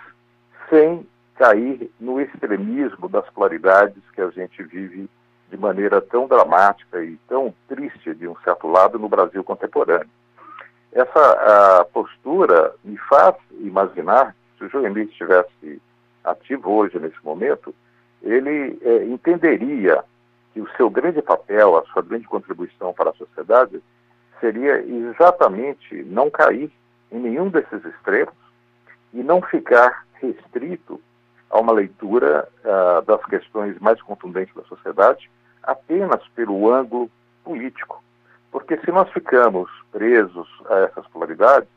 sem 0.69 1.05
cair 1.35 1.91
no 1.99 2.21
extremismo 2.21 3.09
das 3.09 3.27
polaridades 3.31 4.01
que 4.13 4.21
a 4.21 4.29
gente 4.29 4.61
vive 4.63 5.09
de 5.49 5.57
maneira 5.57 5.99
tão 5.99 6.27
dramática 6.27 7.03
e 7.03 7.17
tão 7.27 7.53
triste, 7.67 8.13
de 8.13 8.27
um 8.27 8.35
certo 8.43 8.67
lado, 8.67 8.97
no 8.97 9.09
Brasil 9.09 9.43
contemporâneo. 9.43 10.07
Essa 10.91 11.87
postura 11.93 12.73
me 12.83 12.97
faz 12.97 13.35
imaginar, 13.59 14.35
se 14.57 14.65
o 14.65 14.69
Joemir 14.69 15.07
estivesse 15.07 15.81
ativo 16.23 16.69
hoje, 16.69 16.99
nesse 16.99 17.23
momento, 17.23 17.73
ele 18.21 18.77
é, 18.81 19.05
entenderia 19.05 20.03
que 20.53 20.61
o 20.61 20.69
seu 20.75 20.89
grande 20.89 21.21
papel, 21.21 21.77
a 21.77 21.85
sua 21.85 22.01
grande 22.01 22.27
contribuição 22.27 22.93
para 22.93 23.11
a 23.11 23.15
sociedade, 23.15 23.81
seria 24.39 24.79
exatamente 24.81 26.03
não 26.03 26.29
cair 26.29 26.69
em 27.11 27.19
nenhum 27.19 27.49
desses 27.49 27.83
extremos 27.85 28.33
e 29.13 29.23
não 29.23 29.41
ficar 29.41 30.05
restrito 30.15 30.99
a 31.49 31.59
uma 31.59 31.73
leitura 31.73 32.47
uh, 32.63 33.01
das 33.05 33.23
questões 33.25 33.77
mais 33.79 34.01
contundentes 34.01 34.55
da 34.55 34.63
sociedade 34.63 35.29
apenas 35.61 36.25
pelo 36.29 36.71
ângulo 36.71 37.09
político. 37.43 38.01
Porque 38.51 38.77
se 38.77 38.91
nós 38.91 39.09
ficamos 39.11 39.69
presos 39.91 40.47
a 40.69 40.79
essas 40.79 41.07
polaridades, 41.07 41.69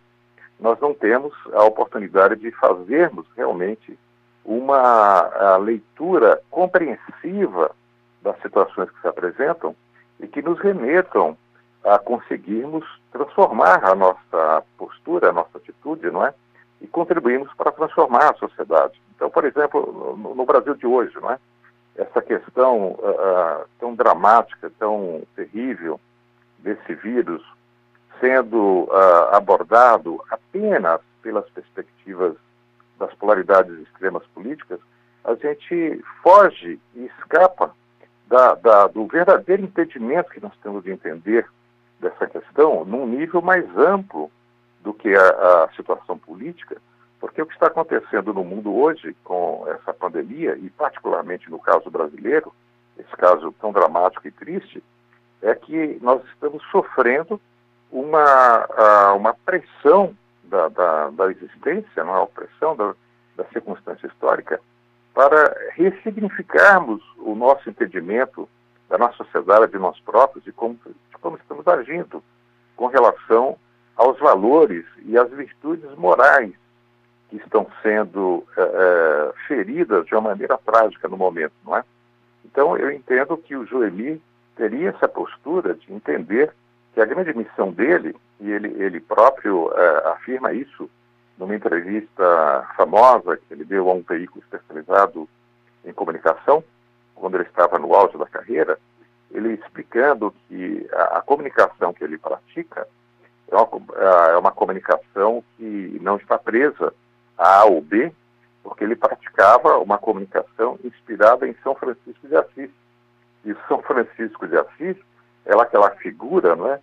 nós 0.59 0.79
não 0.81 0.93
temos 0.93 1.33
a 1.53 1.65
oportunidade 1.65 2.37
de 2.37 2.51
fazermos 2.53 3.27
realmente 3.37 3.99
uma 4.45 5.57
leitura 5.59 6.41
compreensiva 6.51 7.71
das 8.23 8.41
situações 8.43 8.91
que 8.91 9.01
se 9.01 9.09
apresentam 9.09 9.75
e 10.21 10.27
que 10.27 10.43
nos 10.43 10.59
remetam 10.59 11.37
a 11.85 11.99
conseguirmos 11.99 12.85
transformar 13.13 13.85
a 13.85 13.95
nossa 13.95 14.63
postura, 14.79 15.31
a 15.31 15.33
nossa 15.33 15.59
atitude, 15.59 16.11
não 16.11 16.27
é? 16.27 16.35
E 16.81 16.87
contribuirmos 16.87 17.53
para 17.55 17.73
transformar 17.73 18.31
a 18.31 18.35
sociedade. 18.35 19.01
Então, 19.15 19.31
por 19.31 19.45
exemplo, 19.45 20.17
no, 20.17 20.35
no 20.35 20.45
Brasil 20.45 20.75
de 20.75 20.87
hoje, 20.87 21.15
não 21.21 21.31
é? 21.31 21.39
Essa 21.97 22.21
questão 22.21 22.93
uh, 22.93 23.67
tão 23.79 23.95
dramática, 23.95 24.73
tão 24.79 25.23
terrível 25.37 26.01
desse 26.65 26.95
vírus 26.95 27.43
sendo 28.21 28.85
uh, 28.85 29.35
abordado 29.35 30.23
apenas 30.31 31.01
pelas 31.23 31.49
perspectivas 31.51 32.35
das 32.99 33.13
polaridades 33.15 33.79
extremas 33.81 34.25
políticas, 34.35 34.81
a 35.25 35.35
gente 35.35 36.03
foge 36.23 36.81
e 36.95 37.05
escapa 37.07 37.75
da, 38.27 38.55
da, 38.55 38.87
do 38.87 39.07
verdadeiro 39.07 39.65
entendimento 39.65 40.31
que 40.31 40.41
nós 40.41 40.53
temos 40.63 40.85
de 40.85 40.91
entender 40.91 41.47
dessa 42.01 42.27
questão 42.27 42.85
num 42.85 43.07
nível 43.07 43.43
mais 43.43 43.65
amplo 43.77 44.31
do 44.83 44.93
que 44.93 45.15
a, 45.15 45.65
a 45.65 45.69
situação 45.77 46.19
política, 46.19 46.77
porque 47.21 47.41
o 47.41 47.47
que 47.47 47.55
está 47.55 47.67
acontecendo 47.67 48.33
no 48.33 48.45
mundo 48.45 48.75
hoje 48.75 49.17
com 49.25 49.67
essa 49.69 49.93
pandemia, 49.93 50.57
e 50.57 50.69
particularmente 50.71 51.51
no 51.51 51.59
caso 51.59 51.91
brasileiro, 51.91 52.53
esse 52.99 53.17
caso 53.17 53.53
tão 53.61 53.73
dramático 53.73 54.29
e 54.29 54.31
triste, 54.31 54.83
é 55.45 55.55
que 55.55 55.99
nós 56.01 56.25
estamos 56.33 56.63
sofrendo 56.71 57.41
uma, 57.93 59.13
uma 59.15 59.35
pressão 59.35 60.17
da, 60.45 60.69
da, 60.69 61.11
da 61.11 61.31
existência, 61.31 62.03
uma 62.03 62.27
pressão 62.27 62.75
da, 62.75 62.95
da 63.37 63.45
circunstância 63.53 64.07
histórica, 64.07 64.61
para 65.13 65.55
ressignificarmos 65.75 67.03
o 67.19 67.35
nosso 67.35 67.69
entendimento 67.69 68.49
da 68.89 68.99
nossa 68.99 69.19
sociedade, 69.19 69.73
de 69.73 69.79
nós 69.79 69.99
próprios, 70.01 70.47
e 70.47 70.53
como, 70.53 70.79
de 70.87 71.19
como 71.21 71.37
estamos 71.37 71.67
agindo 71.69 72.23
com 72.75 72.87
relação 72.87 73.57
aos 73.97 74.19
valores 74.19 74.85
e 75.05 75.17
às 75.17 75.31
virtudes 75.31 75.95
morais 75.97 76.53
que 77.29 77.37
estão 77.37 77.67
sendo 77.83 78.45
é, 78.57 78.63
é, 78.63 79.33
feridas 79.47 80.07
de 80.07 80.15
uma 80.15 80.31
maneira 80.31 80.59
trágica 80.59 81.07
no 81.07 81.17
momento, 81.17 81.53
não 81.65 81.77
é? 81.77 81.85
Então, 82.45 82.77
eu 82.77 82.91
entendo 82.91 83.37
que 83.37 83.57
o 83.57 83.67
Joeli 83.67 84.21
teria 84.57 84.91
essa 84.91 85.09
postura 85.09 85.75
de 85.75 85.93
entender 85.93 86.53
que 86.93 87.01
a 87.01 87.05
grande 87.05 87.37
missão 87.37 87.73
dele, 87.73 88.15
e 88.41 88.51
ele, 88.51 88.69
ele 88.83 89.01
próprio 89.01 89.73
é, 89.75 90.09
afirma 90.11 90.53
isso 90.53 90.89
numa 91.37 91.55
entrevista 91.55 92.69
famosa 92.77 93.37
que 93.37 93.53
ele 93.53 93.65
deu 93.65 93.91
a 93.91 93.95
um 93.95 94.03
veículo 94.03 94.43
especializado 94.45 95.29
em 95.85 95.93
comunicação, 95.93 96.63
quando 97.15 97.35
ele 97.35 97.45
estava 97.45 97.79
no 97.79 97.95
auge 97.95 98.17
da 98.17 98.27
carreira, 98.27 98.79
ele 99.31 99.55
explicando 99.55 100.33
que 100.49 100.89
a, 100.93 101.19
a 101.19 101.23
comunicação 101.23 101.93
que 101.93 102.05
ele 102.05 102.19
pratica 102.19 102.87
é 103.51 103.57
uma, 103.57 104.33
é 104.33 104.37
uma 104.37 104.53
comunicação 104.53 105.43
que 105.57 105.99
não 106.01 106.17
está 106.17 106.39
presa 106.39 106.95
a 107.37 107.61
A 107.61 107.65
ou 107.65 107.81
B, 107.81 108.13
porque 108.63 108.85
ele 108.85 108.97
praticava 108.97 109.79
uma 109.79 109.99
comunicação 109.99 110.79
inspirada 110.85 111.47
em 111.47 111.55
São 111.63 111.75
Francisco 111.75 112.27
de 112.27 112.37
Assis. 112.37 112.71
E 113.45 113.55
São 113.69 113.83
Francisco 113.83 114.47
de 114.47 114.57
Assis 114.57 114.97
é 115.45 115.55
aquela 115.55 115.91
figura 115.91 116.57
não 116.57 116.69
é, 116.69 116.81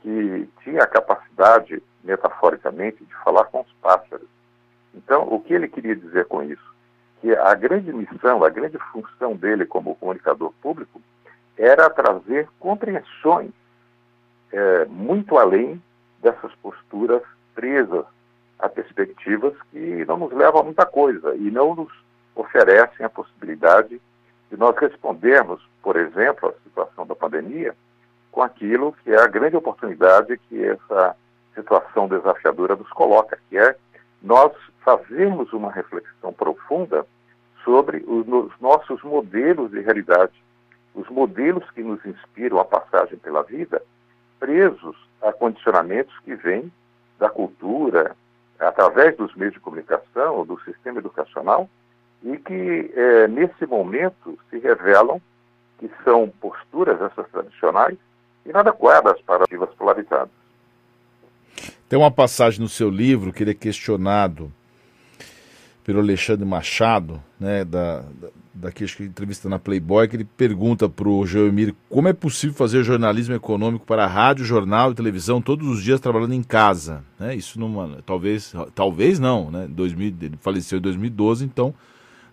que 0.00 0.48
tinha 0.64 0.82
a 0.82 0.86
capacidade, 0.86 1.82
metaforicamente, 2.02 3.04
de 3.04 3.14
falar 3.24 3.44
com 3.44 3.60
os 3.60 3.72
pássaros. 3.80 4.26
Então, 4.94 5.22
o 5.22 5.40
que 5.40 5.54
ele 5.54 5.68
queria 5.68 5.94
dizer 5.94 6.26
com 6.26 6.42
isso? 6.42 6.74
Que 7.20 7.34
a 7.34 7.54
grande 7.54 7.92
missão, 7.92 8.42
a 8.44 8.50
grande 8.50 8.78
função 8.90 9.36
dele 9.36 9.64
como 9.64 9.94
comunicador 9.94 10.52
público 10.60 11.00
era 11.56 11.88
trazer 11.88 12.48
compreensões 12.58 13.52
é, 14.52 14.84
muito 14.86 15.38
além 15.38 15.80
dessas 16.20 16.52
posturas 16.56 17.22
presas 17.54 18.04
a 18.58 18.68
perspectivas 18.68 19.54
que 19.70 20.04
não 20.04 20.18
nos 20.18 20.32
levam 20.32 20.60
a 20.60 20.64
muita 20.64 20.86
coisa 20.86 21.34
e 21.34 21.50
não 21.50 21.74
nos 21.74 21.92
oferecem 22.34 23.04
a 23.04 23.10
possibilidade 23.10 24.00
de 24.52 24.58
nós 24.58 24.76
respondermos, 24.76 25.66
por 25.82 25.96
exemplo, 25.96 26.50
à 26.50 26.52
situação 26.62 27.06
da 27.06 27.16
pandemia 27.16 27.74
com 28.30 28.42
aquilo 28.42 28.92
que 29.02 29.10
é 29.10 29.18
a 29.18 29.26
grande 29.26 29.56
oportunidade 29.56 30.38
que 30.48 30.62
essa 30.62 31.16
situação 31.54 32.06
desafiadora 32.06 32.76
nos 32.76 32.88
coloca, 32.90 33.38
que 33.48 33.56
é 33.56 33.74
nós 34.22 34.52
fazermos 34.84 35.50
uma 35.54 35.72
reflexão 35.72 36.34
profunda 36.34 37.06
sobre 37.64 38.04
os 38.06 38.26
nossos 38.60 39.02
modelos 39.02 39.70
de 39.70 39.80
realidade, 39.80 40.32
os 40.94 41.08
modelos 41.08 41.68
que 41.70 41.82
nos 41.82 42.04
inspiram 42.04 42.58
a 42.58 42.64
passagem 42.64 43.18
pela 43.18 43.42
vida, 43.42 43.82
presos 44.38 44.96
a 45.22 45.32
condicionamentos 45.32 46.18
que 46.20 46.34
vêm 46.34 46.70
da 47.18 47.30
cultura, 47.30 48.14
através 48.58 49.16
dos 49.16 49.34
meios 49.34 49.54
de 49.54 49.60
comunicação, 49.60 50.44
do 50.44 50.60
sistema 50.60 50.98
educacional, 50.98 51.70
e 52.24 52.36
que 52.36 52.92
é, 52.94 53.28
nesse 53.28 53.66
momento 53.66 54.38
se 54.48 54.58
revelam 54.58 55.20
que 55.78 55.90
são 56.04 56.32
posturas 56.40 57.00
essas 57.00 57.28
tradicionais 57.30 57.98
inadequadas 58.46 59.20
para 59.22 59.44
as 59.44 59.74
polarizadas. 59.74 60.30
Tem 61.88 61.98
uma 61.98 62.10
passagem 62.10 62.60
no 62.60 62.68
seu 62.68 62.88
livro 62.88 63.32
que 63.32 63.42
ele 63.42 63.50
é 63.50 63.54
questionado 63.54 64.50
pelo 65.84 65.98
Alexandre 65.98 66.46
Machado, 66.46 67.20
né, 67.38 67.64
da, 67.64 68.04
da, 68.54 68.70
que 68.70 68.84
entrevista 69.00 69.48
na 69.48 69.58
Playboy, 69.58 70.06
que 70.06 70.14
ele 70.14 70.24
pergunta 70.24 70.88
para 70.88 71.08
o 71.08 71.26
Geomir 71.26 71.74
como 71.90 72.06
é 72.06 72.12
possível 72.12 72.54
fazer 72.54 72.84
jornalismo 72.84 73.34
econômico 73.34 73.84
para 73.84 74.06
rádio, 74.06 74.44
jornal 74.44 74.92
e 74.92 74.94
televisão 74.94 75.42
todos 75.42 75.66
os 75.66 75.82
dias 75.82 76.00
trabalhando 76.00 76.34
em 76.34 76.42
casa. 76.42 77.02
Né? 77.18 77.34
Isso 77.34 77.58
numa, 77.58 77.98
talvez, 78.06 78.54
talvez 78.74 79.18
não, 79.18 79.50
né? 79.50 79.66
2000, 79.68 80.14
ele 80.22 80.36
faleceu 80.40 80.78
em 80.78 80.82
2012, 80.82 81.44
então 81.44 81.74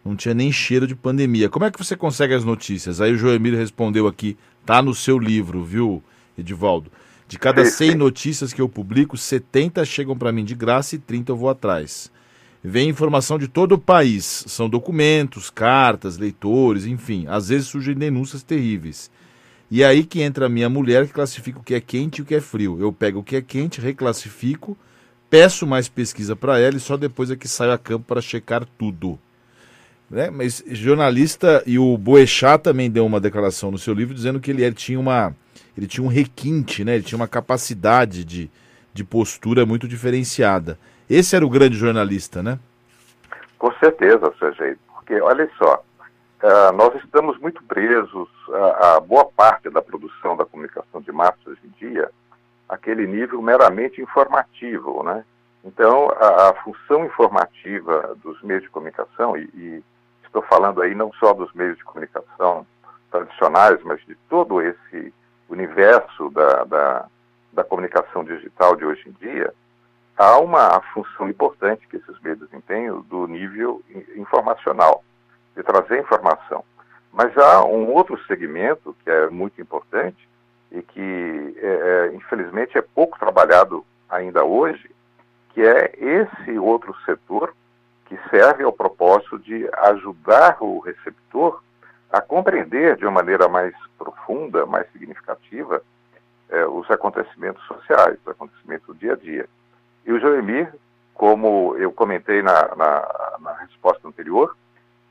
não 0.03 0.15
tinha 0.15 0.33
nem 0.33 0.51
cheiro 0.51 0.87
de 0.87 0.95
pandemia. 0.95 1.49
Como 1.49 1.65
é 1.65 1.71
que 1.71 1.77
você 1.77 1.95
consegue 1.95 2.33
as 2.33 2.43
notícias? 2.43 3.01
Aí 3.01 3.13
o 3.13 3.17
Joemir 3.17 3.55
respondeu 3.55 4.07
aqui, 4.07 4.37
tá 4.65 4.81
no 4.81 4.93
seu 4.93 5.17
livro, 5.17 5.63
viu, 5.63 6.03
Edivaldo? 6.37 6.91
De 7.27 7.37
cada 7.37 7.63
100 7.63 7.95
notícias 7.95 8.51
que 8.51 8.61
eu 8.61 8.67
publico, 8.67 9.15
70 9.15 9.85
chegam 9.85 10.17
para 10.17 10.31
mim 10.31 10.43
de 10.43 10.55
graça 10.55 10.95
e 10.95 10.99
30 10.99 11.31
eu 11.31 11.37
vou 11.37 11.49
atrás. 11.49 12.11
Vem 12.63 12.89
informação 12.89 13.37
de 13.37 13.47
todo 13.47 13.73
o 13.73 13.79
país, 13.79 14.43
são 14.47 14.67
documentos, 14.67 15.49
cartas, 15.49 16.17
leitores, 16.17 16.85
enfim. 16.85 17.25
Às 17.27 17.49
vezes 17.49 17.67
surgem 17.67 17.95
denúncias 17.95 18.43
terríveis. 18.43 19.11
E 19.71 19.83
é 19.83 19.85
aí 19.85 20.03
que 20.03 20.21
entra 20.21 20.47
a 20.47 20.49
minha 20.49 20.67
mulher 20.67 21.05
que 21.05 21.13
classifica 21.13 21.59
o 21.59 21.63
que 21.63 21.75
é 21.75 21.79
quente 21.79 22.17
e 22.17 22.21
o 22.23 22.25
que 22.25 22.33
é 22.33 22.41
frio. 22.41 22.77
Eu 22.79 22.91
pego 22.91 23.19
o 23.19 23.23
que 23.23 23.35
é 23.35 23.41
quente, 23.41 23.79
reclassifico, 23.79 24.75
peço 25.29 25.67
mais 25.67 25.87
pesquisa 25.87 26.35
para 26.35 26.59
ela 26.59 26.75
e 26.75 26.79
só 26.79 26.97
depois 26.97 27.29
é 27.29 27.35
que 27.35 27.47
saio 27.47 27.71
a 27.71 27.77
campo 27.77 28.05
para 28.07 28.21
checar 28.21 28.65
tudo. 28.77 29.19
Né? 30.09 30.29
Mas 30.29 30.63
jornalista 30.67 31.61
e 31.67 31.77
o 31.77 31.97
Boechat 31.97 32.63
também 32.63 32.89
deu 32.89 33.05
uma 33.05 33.19
declaração 33.19 33.69
no 33.69 33.77
seu 33.77 33.93
livro 33.93 34.13
dizendo 34.13 34.39
que 34.39 34.49
ele, 34.49 34.63
ele, 34.63 34.75
tinha 34.75 34.99
uma 34.99 35.33
ele 35.77 35.87
tinha 35.87 36.03
um 36.03 36.09
requinte, 36.09 36.83
né? 36.83 36.95
Ele 36.95 37.03
tinha 37.03 37.17
uma 37.17 37.27
capacidade 37.27 38.25
de, 38.25 38.49
de 38.93 39.03
postura 39.03 39.65
muito 39.65 39.87
diferenciada. 39.87 40.79
Esse 41.09 41.35
era 41.35 41.45
o 41.45 41.49
grande 41.49 41.77
jornalista, 41.77 42.41
né? 42.41 42.59
Com 43.57 43.71
certeza, 43.73 44.33
Sergei, 44.39 44.75
porque 44.87 45.21
olha 45.21 45.49
só, 45.57 45.83
uh, 46.43 46.71
nós 46.75 46.95
estamos 47.03 47.37
muito 47.39 47.61
presos 47.63 48.27
a, 48.49 48.95
a, 48.95 48.99
boa 48.99 49.25
parte 49.25 49.69
da 49.69 49.81
produção 49.81 50.35
da 50.35 50.45
comunicação 50.45 51.01
de 51.01 51.11
massa 51.11 51.37
hoje 51.45 51.61
em 51.63 51.85
dia, 51.85 52.09
aquele 52.67 53.05
nível 53.05 53.41
meramente 53.41 54.01
informativo, 54.01 55.03
né? 55.03 55.23
Então, 55.63 56.09
a, 56.11 56.49
a 56.49 56.53
função 56.63 57.05
informativa 57.05 58.15
dos 58.23 58.41
meios 58.41 58.63
de 58.63 58.69
comunicação 58.69 59.37
e, 59.37 59.43
e 59.53 59.83
Estou 60.29 60.43
falando 60.43 60.83
aí 60.83 60.93
não 60.93 61.11
só 61.13 61.33
dos 61.33 61.51
meios 61.53 61.75
de 61.75 61.83
comunicação 61.83 62.65
tradicionais, 63.09 63.81
mas 63.83 63.99
de 64.05 64.13
todo 64.29 64.61
esse 64.61 65.11
universo 65.49 66.29
da, 66.29 66.63
da, 66.65 67.05
da 67.51 67.63
comunicação 67.63 68.23
digital 68.23 68.75
de 68.75 68.85
hoje 68.85 69.09
em 69.09 69.11
dia. 69.13 69.51
Há 70.15 70.37
uma 70.37 70.79
função 70.93 71.27
importante 71.27 71.87
que 71.87 71.97
esses 71.97 72.19
meios 72.21 72.37
desempenham 72.37 73.01
do 73.01 73.25
nível 73.25 73.81
informacional, 74.15 75.03
de 75.55 75.63
trazer 75.63 75.99
informação. 75.99 76.63
Mas 77.11 77.35
há 77.35 77.65
um 77.65 77.91
outro 77.91 78.15
segmento 78.25 78.95
que 79.03 79.09
é 79.09 79.29
muito 79.31 79.59
importante 79.59 80.29
e 80.71 80.83
que, 80.83 81.57
é, 81.57 82.11
é, 82.11 82.15
infelizmente, 82.15 82.77
é 82.77 82.81
pouco 82.83 83.17
trabalhado 83.17 83.83
ainda 84.07 84.43
hoje, 84.43 84.91
que 85.55 85.61
é 85.63 85.91
esse 85.97 86.59
outro 86.59 86.95
setor 87.03 87.55
que 88.09 88.19
serve 88.31 88.63
ao 88.63 88.73
propósito 88.73 89.37
de 89.37 89.69
ajudar 89.71 90.57
o 90.59 90.79
receptor 90.79 91.61
a 92.11 92.19
compreender 92.19 92.97
de 92.97 93.05
uma 93.05 93.11
maneira 93.11 93.47
mais 93.47 93.73
profunda, 93.99 94.65
mais 94.65 94.91
significativa, 94.91 95.83
eh, 96.49 96.65
os 96.65 96.89
acontecimentos 96.89 97.63
sociais, 97.67 98.17
os 98.25 98.27
acontecimentos 98.27 98.87
do 98.87 98.95
dia 98.95 99.13
a 99.13 99.15
dia. 99.15 99.47
E 100.07 100.11
o 100.11 100.19
Joemir, 100.19 100.73
como 101.13 101.75
eu 101.77 101.91
comentei 101.91 102.41
na, 102.41 102.75
na, 102.75 103.37
na 103.39 103.53
resposta 103.61 104.07
anterior, 104.07 104.57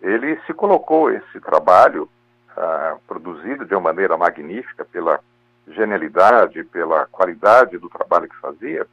ele 0.03 0.41
se 0.45 0.53
colocou 0.53 1.09
esse 1.11 1.41
trabalho 1.41 2.09
uh, 2.57 2.99
produzido 3.07 3.65
de 3.65 3.75
uma 3.75 3.93
maneira 3.93 4.17
magnífica 4.17 4.85
pela 4.85 5.21
genialidade, 5.69 6.65
pela 6.65 7.07
qualidade 7.07 7.79
do 7.79 7.89
trabalho 7.89 8.29
que 8.29 8.37
fazia, 8.37 8.87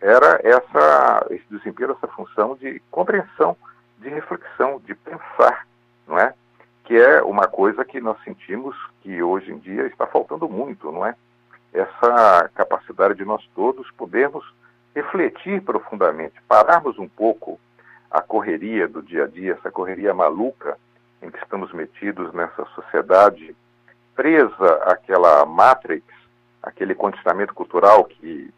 era 0.00 0.40
essa, 0.42 1.26
esse 1.30 1.44
desempenho, 1.50 1.92
essa 1.92 2.08
função 2.08 2.56
de 2.56 2.80
compreensão, 2.90 3.56
de 3.98 4.08
reflexão, 4.08 4.80
de 4.84 4.94
pensar, 4.94 5.66
não 6.06 6.18
é? 6.18 6.34
Que 6.84 6.96
é 6.96 7.22
uma 7.22 7.46
coisa 7.46 7.84
que 7.84 8.00
nós 8.00 8.22
sentimos 8.22 8.76
que 9.00 9.22
hoje 9.22 9.50
em 9.52 9.58
dia 9.58 9.86
está 9.86 10.06
faltando 10.06 10.48
muito, 10.48 10.92
não 10.92 11.06
é? 11.06 11.14
Essa 11.72 12.50
capacidade 12.54 13.14
de 13.14 13.24
nós 13.24 13.42
todos 13.54 13.90
podermos 13.92 14.44
refletir 14.94 15.62
profundamente, 15.62 16.34
pararmos 16.46 16.98
um 16.98 17.08
pouco 17.08 17.58
a 18.10 18.20
correria 18.20 18.86
do 18.86 19.02
dia 19.02 19.24
a 19.24 19.26
dia, 19.26 19.54
essa 19.54 19.70
correria 19.70 20.14
maluca 20.14 20.78
em 21.20 21.30
que 21.30 21.38
estamos 21.38 21.72
metidos 21.72 22.32
nessa 22.32 22.64
sociedade 22.74 23.56
presa 24.14 24.74
àquela 24.84 25.44
matrix, 25.44 26.04
aquele 26.62 26.94
condicionamento 26.94 27.52
cultural 27.54 28.04
que 28.04 28.52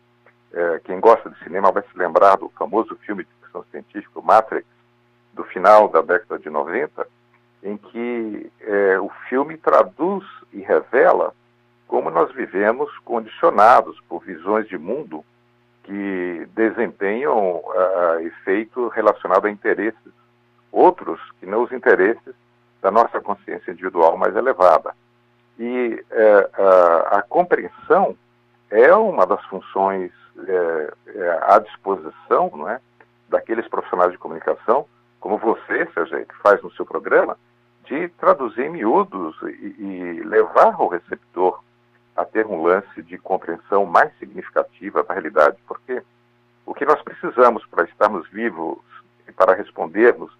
é, 0.56 0.80
quem 0.84 0.98
gosta 0.98 1.28
de 1.28 1.38
cinema 1.44 1.70
vai 1.70 1.82
se 1.82 1.98
lembrar 1.98 2.36
do 2.36 2.48
famoso 2.58 2.96
filme 2.96 3.24
de 3.24 3.30
ficção 3.42 3.62
científica 3.70 4.22
Matrix, 4.22 4.66
do 5.34 5.44
final 5.44 5.86
da 5.86 6.00
década 6.00 6.38
de 6.38 6.48
90, 6.48 7.06
em 7.62 7.76
que 7.76 8.50
é, 8.62 8.98
o 8.98 9.10
filme 9.28 9.58
traduz 9.58 10.24
e 10.54 10.62
revela 10.62 11.34
como 11.86 12.10
nós 12.10 12.32
vivemos 12.32 12.90
condicionados 13.04 14.00
por 14.08 14.24
visões 14.24 14.66
de 14.66 14.78
mundo 14.78 15.22
que 15.84 16.48
desempenham 16.54 17.56
uh, 17.58 18.20
efeito 18.20 18.88
relacionado 18.88 19.46
a 19.46 19.50
interesses, 19.50 20.12
outros 20.72 21.20
que 21.38 21.46
não 21.46 21.62
os 21.62 21.70
interesses 21.70 22.34
da 22.82 22.90
nossa 22.90 23.20
consciência 23.20 23.70
individual 23.70 24.16
mais 24.16 24.34
elevada. 24.34 24.94
E 25.58 26.04
uh, 26.10 27.16
a 27.16 27.22
compreensão 27.22 28.16
é 28.70 28.94
uma 28.94 29.26
das 29.26 29.44
funções 29.46 30.10
uh, 30.36 30.92
à 31.42 31.58
disposição 31.58 32.50
não 32.54 32.68
é, 32.68 32.80
daqueles 33.28 33.66
profissionais 33.68 34.12
de 34.12 34.18
comunicação, 34.18 34.86
como 35.20 35.38
você, 35.38 35.86
seja, 35.92 36.24
que 36.24 36.36
faz 36.36 36.62
no 36.62 36.70
seu 36.72 36.84
programa, 36.84 37.36
de 37.84 38.08
traduzir 38.10 38.70
miúdos 38.70 39.36
e, 39.42 39.76
e 39.78 40.22
levar 40.24 40.74
ao 40.74 40.88
receptor 40.88 41.62
a 42.16 42.24
ter 42.24 42.46
um 42.46 42.62
lance 42.62 43.02
de 43.02 43.18
compreensão 43.18 43.84
mais 43.84 44.16
significativa 44.18 45.02
da 45.02 45.14
realidade, 45.14 45.58
porque 45.66 46.02
o 46.64 46.74
que 46.74 46.84
nós 46.84 47.00
precisamos 47.02 47.64
para 47.66 47.84
estarmos 47.84 48.28
vivos 48.30 48.78
e 49.28 49.32
para 49.32 49.54
respondermos 49.54 50.32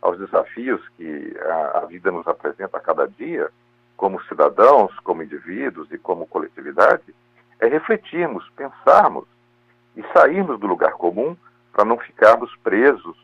aos 0.00 0.18
desafios 0.18 0.80
que 0.96 1.36
a, 1.40 1.78
a 1.78 1.86
vida 1.86 2.10
nos 2.10 2.26
apresenta 2.26 2.78
a 2.78 2.80
cada 2.80 3.06
dia, 3.06 3.50
como 3.96 4.22
cidadãos, 4.24 4.96
como 5.00 5.22
indivíduos 5.22 5.90
e 5.92 5.98
como 5.98 6.26
coletividade, 6.26 7.14
é 7.60 7.66
refletirmos, 7.66 8.48
pensarmos 8.56 9.26
e 9.96 10.02
sairmos 10.12 10.58
do 10.60 10.66
lugar 10.66 10.92
comum 10.92 11.36
para 11.72 11.84
não 11.84 11.98
ficarmos 11.98 12.54
presos 12.56 13.16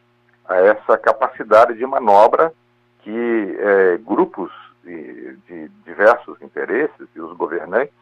a 0.46 0.56
essa 0.56 0.98
capacidade 0.98 1.74
de 1.74 1.86
manobra 1.86 2.52
que 3.00 3.56
é, 3.58 3.98
grupos 3.98 4.50
de, 4.82 5.36
de 5.48 5.68
diversos 5.84 6.40
interesses 6.42 7.08
e 7.14 7.20
os 7.20 7.36
governantes 7.36 7.94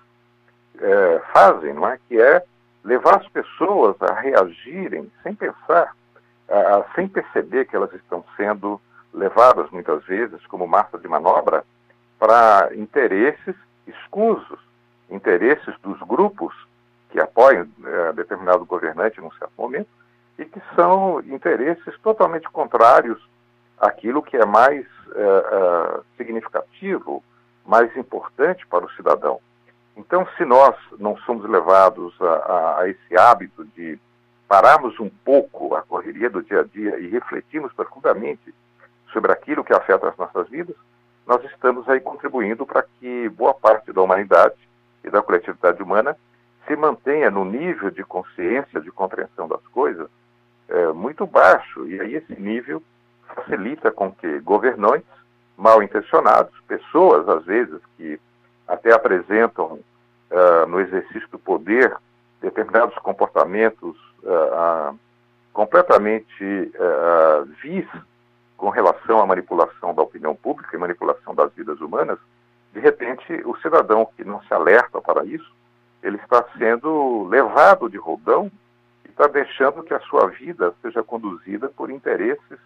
é, 0.79 1.23
fazem, 1.33 1.73
não 1.75 1.89
é? 1.89 1.99
Que 2.09 2.21
é 2.21 2.45
levar 2.85 3.21
as 3.21 3.29
pessoas 3.29 3.97
a 4.01 4.15
reagirem 4.15 5.11
sem 5.23 5.35
pensar, 5.35 5.95
a, 6.49 6.85
sem 6.95 7.09
perceber 7.09 7.67
que 7.67 7.77
elas 7.77 7.93
estão 7.95 8.25
sendo 8.37 8.81
levadas 9.13 9.71
muitas 9.71 10.05
vezes 10.05 10.45
como 10.47 10.67
massa 10.67 10.99
de 10.99 11.07
manobra 11.07 11.65
para 12.19 12.71
interesses 12.75 13.55
escusos, 13.87 14.59
interesses 15.13 15.75
dos 15.83 15.99
grupos 16.01 16.55
que 17.11 17.21
apoiam 17.21 17.69
é, 17.85 18.13
determinado 18.15 18.65
governante 18.65 19.21
num 19.21 19.31
certo 19.33 19.53
momento 19.57 19.89
e 20.39 20.45
que 20.45 20.61
são 20.75 21.21
interesses 21.21 21.95
totalmente 22.03 22.49
contrários 22.51 23.21
àquilo 23.79 24.23
que 24.23 24.37
é 24.37 24.47
mais 24.47 24.87
é, 25.15 25.21
é, 25.21 26.01
significativo, 26.17 27.23
mais 27.67 27.95
importante 27.97 28.67
para 28.67 28.85
o 28.85 28.91
cidadão. 28.93 29.41
Então, 29.97 30.27
se 30.39 30.45
nós 30.45 30.75
não 30.99 31.17
somos 31.19 31.49
levados 31.49 32.15
a, 32.21 32.25
a, 32.25 32.81
a, 32.81 32.89
esse 32.89 33.17
hábito 33.17 33.65
de 33.77 33.99
pararmos 34.49 34.99
um 34.99 35.11
pouco 35.25 35.75
a 35.75 35.83
correria 35.83 36.31
do 36.31 36.43
dia 36.43 36.61
a 36.61 36.65
dia 36.65 36.99
e 36.99 37.09
refletirmos 37.09 37.73
profundamente 37.75 38.55
sobre 39.13 39.33
aquilo 39.33 39.63
que 39.63 39.75
afeta 39.75 40.09
as 40.09 40.17
nossas 40.17 40.49
vidas, 40.49 40.77
nós 41.27 41.45
estamos 41.45 41.87
aí 41.89 42.01
contribuindo 42.01 42.65
para 42.65 42.83
que 42.83 43.29
boa 43.29 43.53
parte 43.53 43.93
da 43.93 44.01
humanidade 44.01 44.57
e 45.05 45.11
da 45.11 45.23
coletividade 45.23 45.83
humana 45.83 46.17
se 46.67 46.77
mantenha 46.77 47.31
no 47.31 47.45
nível 47.45 47.91
de 47.91 48.05
consciência, 48.05 48.81
de 48.81 48.91
compreensão 48.91 49.49
das 49.49 49.65
coisas, 49.69 50.09
é, 50.69 50.93
muito 50.93 51.27
baixo. 51.27 51.87
E 51.87 52.01
aí 52.01 52.15
esse 52.15 52.41
nível 52.41 52.83
facilita 53.35 53.91
com 53.91 54.13
que 54.13 54.39
governantes 54.41 55.09
mal 55.57 55.83
intencionados, 55.83 56.53
pessoas 56.67 57.29
às 57.29 57.45
vezes 57.45 57.81
que 57.97 58.19
até 58.67 58.93
apresentam 58.93 59.79
uh, 60.31 60.67
no 60.67 60.81
exercício 60.81 61.29
do 61.31 61.39
poder 61.39 61.95
determinados 62.41 62.97
comportamentos 62.97 63.97
uh, 64.23 64.93
uh, 64.93 64.99
completamente 65.53 66.45
uh, 66.45 67.45
vis 67.63 67.87
com 68.57 68.71
relação 68.71 69.21
à 69.21 69.27
manipulação 69.27 69.95
da 69.95 70.03
opinião 70.03 70.35
pública 70.35 70.75
e 70.75 70.79
manipulação 70.79 71.35
das 71.35 71.53
vidas 71.53 71.81
humanas, 71.81 72.19
de 72.73 72.81
repente 72.81 73.33
o 73.45 73.57
cidadão 73.59 74.07
que 74.17 74.25
não 74.25 74.43
se 74.43 74.53
alerta 74.53 75.01
para 75.01 75.25
isso, 75.25 75.53
ele 76.03 76.17
está 76.17 76.45
sendo 76.59 77.25
levado 77.25 77.89
de 77.89 77.97
rodão 77.97 78.51
e 79.05 79.09
está 79.09 79.27
deixando 79.27 79.83
que 79.83 79.95
a 79.95 80.01
sua 80.01 80.29
vida 80.29 80.75
seja 80.83 81.03
conduzida 81.03 81.69
por 81.69 81.91
interesses 81.91 82.59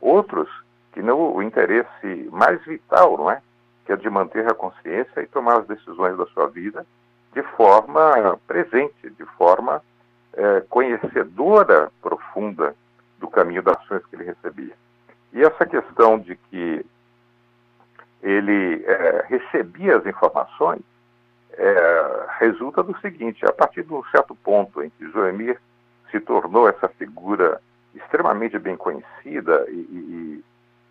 outros 0.00 0.48
que 0.92 1.02
não 1.02 1.34
o 1.34 1.42
interesse 1.42 2.28
mais 2.30 2.62
vital, 2.64 3.16
não 3.16 3.30
é? 3.30 3.40
Que 3.86 3.92
é 3.92 3.96
de 3.96 4.08
manter 4.08 4.46
a 4.46 4.54
consciência 4.54 5.20
e 5.20 5.26
tomar 5.26 5.60
as 5.60 5.66
decisões 5.66 6.16
da 6.16 6.26
sua 6.26 6.46
vida 6.48 6.86
de 7.32 7.42
forma 7.42 8.38
presente, 8.46 9.10
de 9.10 9.24
forma 9.36 9.82
é, 10.34 10.60
conhecedora 10.68 11.90
profunda 12.00 12.74
do 13.18 13.28
caminho 13.28 13.62
das 13.62 13.76
ações 13.78 14.04
que 14.06 14.16
ele 14.16 14.24
recebia. 14.24 14.74
E 15.32 15.42
essa 15.42 15.66
questão 15.66 16.18
de 16.18 16.36
que 16.36 16.86
ele 18.24 18.82
é, 18.86 19.26
recebia 19.28 19.98
as 19.98 20.06
informações 20.06 20.80
é, 21.52 22.26
resulta 22.38 22.82
do 22.82 22.98
seguinte: 22.98 23.44
a 23.44 23.52
partir 23.52 23.84
de 23.84 23.92
um 23.92 24.02
certo 24.04 24.34
ponto 24.34 24.82
em 24.82 24.90
que 24.90 25.10
Joemir 25.10 25.60
se 26.10 26.18
tornou 26.18 26.68
essa 26.68 26.88
figura 26.88 27.60
extremamente 27.94 28.58
bem 28.58 28.76
conhecida 28.76 29.66
e, 29.68 29.74
e, 29.74 30.44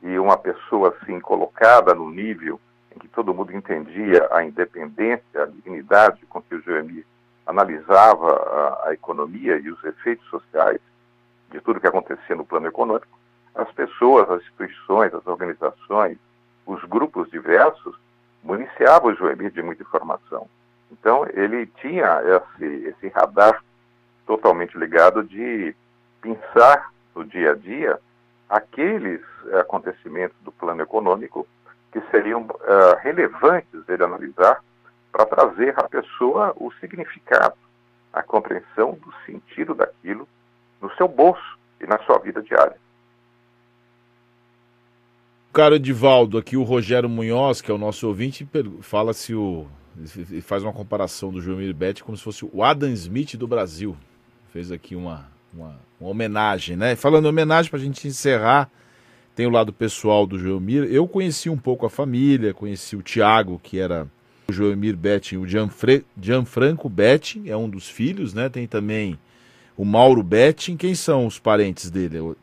e 0.03 0.19
uma 0.19 0.37
pessoa 0.37 0.95
assim 1.01 1.19
colocada 1.19 1.93
no 1.93 2.09
nível 2.09 2.59
em 2.95 2.99
que 2.99 3.07
todo 3.07 3.33
mundo 3.33 3.51
entendia 3.51 4.27
a 4.31 4.43
independência, 4.43 5.43
a 5.43 5.45
dignidade 5.45 6.25
com 6.27 6.41
que 6.41 6.55
o 6.55 6.61
GMI 6.61 7.03
analisava 7.45 8.31
a, 8.31 8.89
a 8.89 8.93
economia 8.93 9.57
e 9.57 9.69
os 9.69 9.83
efeitos 9.83 10.25
sociais 10.27 10.79
de 11.51 11.59
tudo 11.61 11.79
que 11.79 11.87
acontecia 11.87 12.35
no 12.35 12.45
plano 12.45 12.67
econômico, 12.67 13.19
as 13.53 13.71
pessoas, 13.71 14.29
as 14.29 14.41
instituições, 14.41 15.13
as 15.13 15.25
organizações, 15.27 16.17
os 16.65 16.83
grupos 16.85 17.29
diversos 17.29 17.95
municiavam 18.43 19.11
o 19.11 19.15
GMI 19.15 19.51
de 19.51 19.61
muita 19.61 19.83
informação. 19.83 20.47
Então, 20.91 21.25
ele 21.33 21.65
tinha 21.81 22.21
esse, 22.21 22.65
esse 22.87 23.07
radar 23.09 23.63
totalmente 24.25 24.77
ligado 24.77 25.23
de 25.23 25.75
pensar 26.21 26.91
no 27.15 27.25
dia 27.25 27.51
a 27.51 27.55
dia 27.55 27.99
aqueles 28.49 29.21
acontecimentos 29.59 30.37
do 30.41 30.51
plano 30.51 30.81
econômico 30.81 31.47
que 31.91 32.01
seriam 32.11 32.41
uh, 32.43 32.95
relevantes 33.01 33.83
dele 33.85 34.03
analisar 34.03 34.63
para 35.11 35.25
trazer 35.25 35.73
à 35.77 35.83
pessoa 35.83 36.53
o 36.55 36.71
significado, 36.79 37.55
a 38.11 38.23
compreensão 38.23 38.93
do 38.93 39.13
sentido 39.25 39.75
daquilo 39.75 40.27
no 40.81 40.91
seu 40.95 41.07
bolso 41.07 41.57
e 41.79 41.85
na 41.85 41.99
sua 41.99 42.17
vida 42.19 42.41
diária. 42.41 42.77
Caro 45.53 45.75
Edivaldo, 45.75 46.39
aqui 46.39 46.57
o 46.57 46.63
Rogério 46.63 47.07
Munhoz, 47.07 47.61
que 47.61 47.69
é 47.69 47.73
o 47.73 47.77
nosso 47.77 48.07
ouvinte, 48.07 48.47
fala 48.81 49.13
se 49.13 49.35
o. 49.35 49.67
faz 50.41 50.63
uma 50.63 50.73
comparação 50.73 51.31
do 51.31 51.39
João 51.39 51.59
Bete 51.71 52.03
como 52.03 52.17
se 52.17 52.23
fosse 52.23 52.43
o 52.51 52.63
Adam 52.63 52.89
Smith 52.89 53.35
do 53.35 53.47
Brasil. 53.47 53.95
Fez 54.51 54.71
aqui 54.71 54.95
uma, 54.95 55.29
uma, 55.53 55.79
uma 56.01 56.09
homenagem, 56.09 56.75
né? 56.75 56.95
Falando 56.95 57.25
em 57.25 57.29
homenagem, 57.29 57.69
para 57.69 57.79
a 57.79 57.83
gente 57.83 58.07
encerrar, 58.07 58.67
tem 59.35 59.45
o 59.45 59.51
lado 59.51 59.71
pessoal 59.71 60.25
do 60.25 60.39
Joelmir. 60.39 60.85
Eu 60.85 61.07
conheci 61.07 61.51
um 61.51 61.57
pouco 61.57 61.85
a 61.85 61.89
família, 61.89 62.51
conheci 62.51 62.95
o 62.95 63.03
Tiago, 63.03 63.61
que 63.61 63.77
era 63.77 64.07
o 64.47 64.51
Joelmir 64.51 64.97
Betting, 64.97 65.37
o 65.37 65.45
Gianfre, 65.45 66.03
Gianfranco 66.19 66.89
Betting, 66.89 67.47
é 67.47 67.55
um 67.55 67.69
dos 67.69 67.87
filhos, 67.87 68.33
né? 68.33 68.49
Tem 68.49 68.65
também 68.65 69.19
o 69.77 69.85
Mauro 69.85 70.23
Betting. 70.23 70.77
Quem 70.77 70.95
são 70.95 71.27
os 71.27 71.37
parentes 71.37 71.91
dele? 71.91 72.35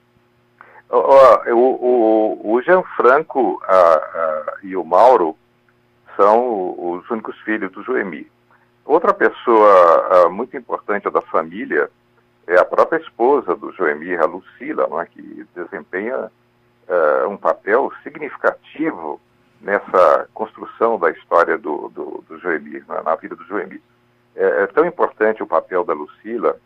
O, 0.90 1.54
o, 1.54 2.54
o, 2.54 2.62
Gianfranco 2.62 3.62
a, 3.64 3.74
a, 3.74 4.56
e 4.62 4.76
o 4.76 4.84
Mauro 4.84 5.36
são 6.16 6.74
os 6.76 7.08
únicos 7.08 7.38
filhos 7.40 7.70
do 7.72 7.82
Joemi. 7.82 8.30
Outra 8.84 9.14
pessoa 9.14 10.26
a, 10.26 10.28
muito 10.28 10.56
importante 10.56 11.08
da 11.08 11.20
família 11.20 11.88
é 12.46 12.58
a 12.58 12.64
própria 12.64 12.98
esposa 12.98 13.54
do 13.54 13.72
Joemi, 13.72 14.16
a 14.16 14.24
Lucila, 14.24 14.88
é, 15.00 15.06
que 15.06 15.46
desempenha 15.54 16.30
uh, 16.88 17.28
um 17.28 17.36
papel 17.36 17.92
significativo 18.02 19.20
nessa 19.60 20.28
construção 20.34 20.98
da 20.98 21.10
história 21.10 21.56
do, 21.56 21.88
do, 21.90 22.24
do 22.28 22.38
Joemir, 22.38 22.84
na, 22.88 23.02
na, 23.02 23.14
vida 23.14 23.36
do 23.36 23.44
Joemir. 23.44 23.80
É, 24.34 24.62
é, 24.62 24.66
tão 24.66 24.84
importante 24.84 25.42
o 25.42 25.46
papel 25.46 25.84
da 25.84 25.92
Lucila 25.92 26.56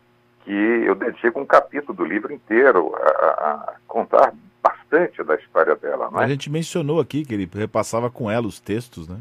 que 0.45 0.53
eu 0.53 0.95
dedico 0.95 1.41
um 1.41 1.47
capítulo 1.47 1.95
do 1.95 2.05
livro 2.05 2.33
inteiro 2.33 2.95
a, 2.97 3.01
a 3.01 3.75
contar 3.89 4.33
bastante 4.63 5.23
da 5.23 5.35
história 5.35 5.75
dela. 5.75 6.11
É? 6.15 6.25
A 6.25 6.29
gente 6.29 6.51
mencionou 6.51 7.01
aqui 7.01 7.25
que 7.25 7.35
ele 7.35 7.49
repassava 7.53 8.11
com 8.11 8.31
ela 8.31 8.47
os 8.47 8.61
textos, 8.61 9.09
né? 9.09 9.19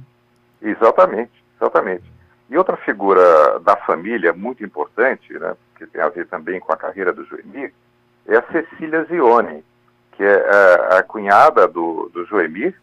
Exatamente, 0.62 1.32
exatamente. 1.60 2.04
E 2.50 2.58
outra 2.58 2.78
figura 2.78 3.60
da 3.60 3.76
família 3.76 4.34
muito 4.34 4.64
importante, 4.64 5.34
né, 5.34 5.56
que 5.78 5.88
tem 5.88 6.02
a 6.02 6.10
ver 6.10 6.28
também 6.28 6.60
com 6.60 6.72
a 6.72 6.78
carreira 6.78 7.12
do 7.12 7.26
Joemir, 7.26 7.74
é 8.28 8.38
a 8.38 8.44
Cecília 8.44 9.04
Zione, 9.06 9.64
que 10.14 10.24
é 10.24 10.36
a, 10.36 11.00
a 11.00 11.04
cunhada 11.04 11.68
do, 11.68 12.10
do 12.14 12.26
Joemir, 12.26 12.76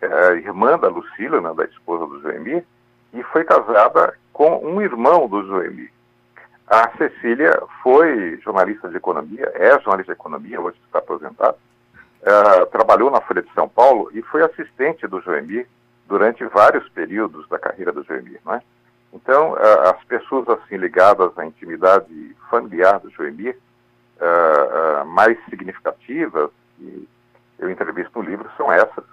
é 0.00 0.06
a 0.06 0.34
irmã 0.34 0.78
da 0.78 0.88
Lucila, 0.88 1.40
né, 1.40 1.52
da 1.54 1.64
esposa 1.64 2.06
do 2.06 2.20
Joemir, 2.22 2.64
e 3.12 3.22
foi 3.24 3.44
casada 3.44 4.14
com 4.32 4.64
um 4.64 4.80
irmão 4.80 5.26
do 5.26 5.44
Joemir. 5.46 5.90
A 6.70 6.90
Cecília 6.98 7.58
foi 7.82 8.38
jornalista 8.44 8.90
de 8.90 8.96
economia, 8.98 9.50
é 9.54 9.70
jornalista 9.80 10.12
de 10.12 10.20
economia, 10.20 10.60
hoje 10.60 10.78
está 10.84 10.98
aposentada, 10.98 11.56
uh, 12.20 12.66
trabalhou 12.66 13.10
na 13.10 13.22
Folha 13.22 13.40
de 13.40 13.50
São 13.54 13.66
Paulo 13.66 14.10
e 14.12 14.20
foi 14.20 14.42
assistente 14.42 15.06
do 15.06 15.18
Joemir 15.22 15.66
durante 16.06 16.44
vários 16.44 16.86
períodos 16.90 17.48
da 17.48 17.58
carreira 17.58 17.90
do 17.90 18.04
Joemir, 18.04 18.38
não 18.44 18.52
é? 18.52 18.62
Então, 19.14 19.52
uh, 19.52 19.88
as 19.94 20.04
pessoas 20.04 20.46
assim 20.46 20.76
ligadas 20.76 21.30
à 21.38 21.46
intimidade 21.46 22.36
familiar 22.50 23.00
do 23.00 23.08
Joemir, 23.12 23.56
uh, 24.20 25.06
mais 25.06 25.38
significativas 25.48 26.50
que 26.76 27.08
eu 27.58 27.70
entrevisto 27.70 28.18
no 28.18 28.28
livro 28.28 28.46
são 28.58 28.70
essas. 28.70 29.04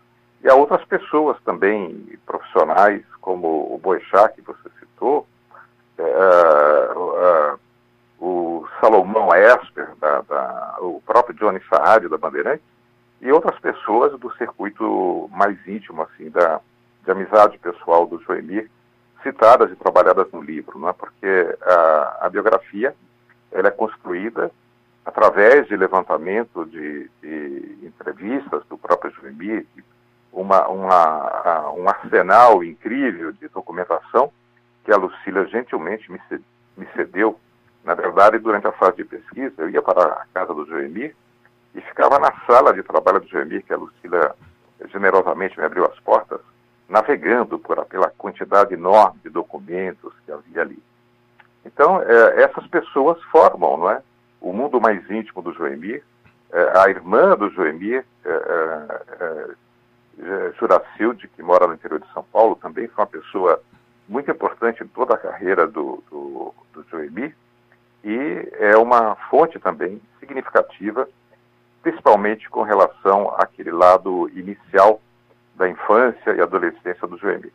E 0.43 0.49
há 0.49 0.53
outras 0.53 0.83
pessoas 0.83 1.37
também, 1.45 2.19
profissionais, 2.25 3.01
como 3.21 3.73
o 3.73 3.79
Boechat, 3.81 4.35
que 4.35 4.41
você 4.41 4.69
citou, 4.77 5.25
Salomão 8.79 9.29
Esper, 9.33 9.95
da, 9.99 10.21
da, 10.21 10.77
o 10.79 11.01
próprio 11.05 11.35
Johnny 11.35 11.61
Saad, 11.69 12.07
da 12.07 12.17
Bandeirantes, 12.17 12.65
e 13.21 13.31
outras 13.31 13.57
pessoas 13.59 14.17
do 14.19 14.31
circuito 14.35 15.29
mais 15.31 15.57
íntimo, 15.67 16.01
assim, 16.01 16.29
da, 16.29 16.59
de 17.03 17.11
amizade 17.11 17.57
pessoal 17.57 18.05
do 18.05 18.21
Joemir, 18.21 18.69
citadas 19.23 19.71
e 19.71 19.75
trabalhadas 19.75 20.31
no 20.31 20.41
livro, 20.41 20.77
não 20.77 20.89
é? 20.89 20.93
porque 20.93 21.57
a, 21.63 22.17
a 22.21 22.29
biografia 22.29 22.95
ela 23.51 23.69
é 23.69 23.71
construída 23.71 24.51
através 25.05 25.67
de 25.67 25.77
levantamento 25.77 26.65
de, 26.65 27.09
de 27.21 27.79
entrevistas 27.83 28.63
do 28.69 28.77
próprio 28.77 29.11
Joemir, 29.11 29.65
uma, 30.31 30.67
uma, 30.67 31.71
um 31.71 31.87
arsenal 31.87 32.63
incrível 32.63 33.31
de 33.31 33.47
documentação 33.47 34.31
que 34.83 34.91
a 34.91 34.97
Lucília 34.97 35.45
gentilmente 35.45 36.11
me, 36.11 36.19
me 36.75 36.87
cedeu. 36.95 37.39
Na 37.85 37.93
verdade, 37.93 38.39
durante 38.39 38.65
a 38.65 38.71
fase 38.71 38.97
de 38.97 39.05
pesquisa, 39.05 39.53
eu 39.59 39.69
ia 39.69 39.81
para 39.81 40.05
a 40.05 40.25
casa 40.33 40.53
do 40.55 40.65
Joemir 40.65 41.15
e 41.75 41.81
ficava 41.81 42.17
na 42.17 42.33
sala 42.47 42.73
de 42.73 42.81
trabalho 42.81 43.19
do 43.19 43.27
Joemir, 43.27 43.63
que 43.63 43.71
a 43.71 43.77
Lucília 43.77 44.33
generosamente 44.91 45.57
me 45.57 45.65
abriu 45.65 45.85
as 45.85 45.99
portas, 45.99 46.39
navegando 46.89 47.59
por, 47.59 47.85
pela 47.85 48.09
quantidade 48.09 48.73
enorme 48.73 49.19
de 49.23 49.29
documentos 49.29 50.11
que 50.25 50.31
havia 50.31 50.61
ali. 50.61 50.81
Então, 51.63 52.01
é, 52.01 52.41
essas 52.41 52.65
pessoas 52.67 53.21
formam, 53.25 53.77
não 53.77 53.91
é? 53.91 54.01
o 54.41 54.51
mundo 54.51 54.81
mais 54.81 55.07
íntimo 55.09 55.41
do 55.43 55.53
Joemir, 55.53 56.03
é, 56.51 56.79
a 56.79 56.89
irmã 56.89 57.35
do 57.35 57.49
Joemir, 57.51 58.03
é, 58.23 58.29
é, 58.29 59.51
é, 60.19 60.53
Juracilde, 60.59 61.27
que 61.27 61.43
mora 61.43 61.67
no 61.67 61.73
interior 61.73 61.99
de 61.99 62.11
São 62.13 62.23
Paulo, 62.23 62.55
também 62.55 62.87
foi 62.87 63.03
uma 63.03 63.09
pessoa 63.09 63.61
muito 64.07 64.29
importante 64.29 64.83
em 64.83 64.87
toda 64.87 65.15
a 65.15 65.17
carreira 65.17 65.67
do, 65.67 66.03
do, 66.09 66.53
do 66.73 66.85
Joemir, 66.89 67.35
e 68.05 68.49
é 68.59 68.77
uma 68.77 69.15
fonte 69.31 69.57
também 69.57 69.99
significativa, 70.19 71.09
principalmente 71.81 72.47
com 72.49 72.61
relação 72.61 73.33
àquele 73.35 73.71
lado 73.71 74.29
inicial 74.35 75.01
da 75.55 75.67
infância 75.67 76.31
e 76.35 76.39
adolescência 76.39 77.07
do 77.07 77.17
Joemir. 77.17 77.51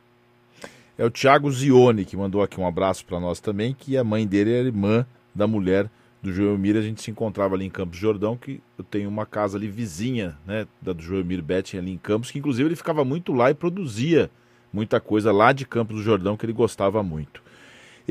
É 0.99 1.05
o 1.05 1.11
Tiago 1.11 1.51
Zione 1.51 2.05
que 2.05 2.17
mandou 2.17 2.43
aqui 2.43 2.61
um 2.61 2.67
abraço 2.67 3.07
para 3.07 3.21
nós 3.21 3.39
também, 3.39 3.73
que 3.73 3.97
a 3.97 4.03
mãe 4.03 4.27
dele 4.27 4.53
é 4.53 4.61
irmã 4.61 5.07
da 5.33 5.47
mulher 5.47 5.89
do 6.21 6.33
Joelmir, 6.33 6.77
a 6.77 6.83
gente 6.83 7.01
se 7.01 7.11
encontrava 7.11 7.55
ali 7.55 7.65
em 7.65 7.71
Campos 7.71 7.97
Jordão, 7.97 8.37
que 8.37 8.61
eu 8.77 8.85
tenho 8.85 9.09
uma 9.09 9.25
casa 9.25 9.57
ali 9.57 9.69
vizinha, 9.69 10.37
né, 10.45 10.67
da 10.83 10.93
do 10.93 11.01
Joelmir 11.01 11.43
Betting 11.43 11.79
ali 11.79 11.93
em 11.93 11.97
Campos, 11.97 12.31
que 12.31 12.39
inclusive 12.39 12.69
ele 12.69 12.77
ficava 12.77 13.05
muito 13.05 13.33
lá 13.33 13.51
e 13.51 13.55
produzia 13.55 14.31
muita 14.73 15.01
coisa 15.01 15.33
lá 15.33 15.53
de 15.53 15.65
Campos 15.65 15.97
do 15.97 16.03
Jordão 16.03 16.37
que 16.37 16.45
ele 16.45 16.53
gostava 16.53 17.03
muito. 17.03 17.41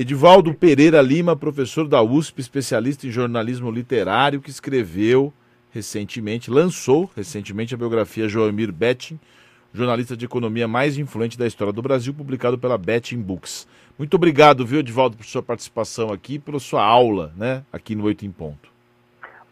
Edivaldo 0.02 0.54
Pereira 0.54 1.02
Lima, 1.02 1.36
professor 1.36 1.86
da 1.86 2.02
USP, 2.02 2.40
especialista 2.40 3.06
em 3.06 3.12
jornalismo 3.12 3.70
literário, 3.70 4.40
que 4.40 4.50
escreveu 4.50 5.34
recentemente, 5.74 6.50
lançou 6.50 7.12
recentemente 7.18 7.76
a 7.76 7.78
biografia 7.78 8.30
Joelmir 8.30 8.72
Betting, 8.72 9.20
jornalista 9.74 10.16
de 10.16 10.24
economia 10.24 10.70
mais 10.70 10.98
influente 10.98 11.38
da 11.38 11.46
história 11.46 11.74
do 11.74 11.82
Brasil, 11.82 12.14
publicado 12.14 12.58
pela 12.58 12.78
Betting 12.78 13.22
Books. 13.22 13.68
Muito 13.98 14.14
obrigado, 14.14 14.66
viu, 14.66 14.80
Edivaldo, 14.80 15.18
por 15.18 15.26
sua 15.26 15.44
participação 15.44 16.14
aqui 16.14 16.40
pela 16.40 16.62
sua 16.62 16.82
aula, 16.82 17.34
né, 17.36 17.66
aqui 17.74 17.94
no 17.94 18.06
Oito 18.06 18.26
em 18.26 18.32
Ponto. 18.32 18.70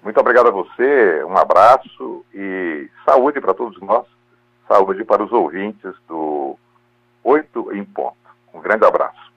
Muito 0.02 0.18
obrigado 0.18 0.48
a 0.48 0.52
você, 0.52 1.26
um 1.26 1.38
abraço 1.38 2.26
e 2.34 2.88
saúde 3.04 3.42
para 3.42 3.54
todos 3.54 3.78
nós, 3.82 4.06
saúde 4.66 5.04
para 5.04 5.26
os 5.26 5.32
ouvintes 5.34 5.92
do 6.08 6.56
Oito 7.26 7.70
em 7.74 7.84
Ponto. 7.84 8.16
Um 8.54 8.62
grande 8.62 8.86
abraço. 8.86 9.18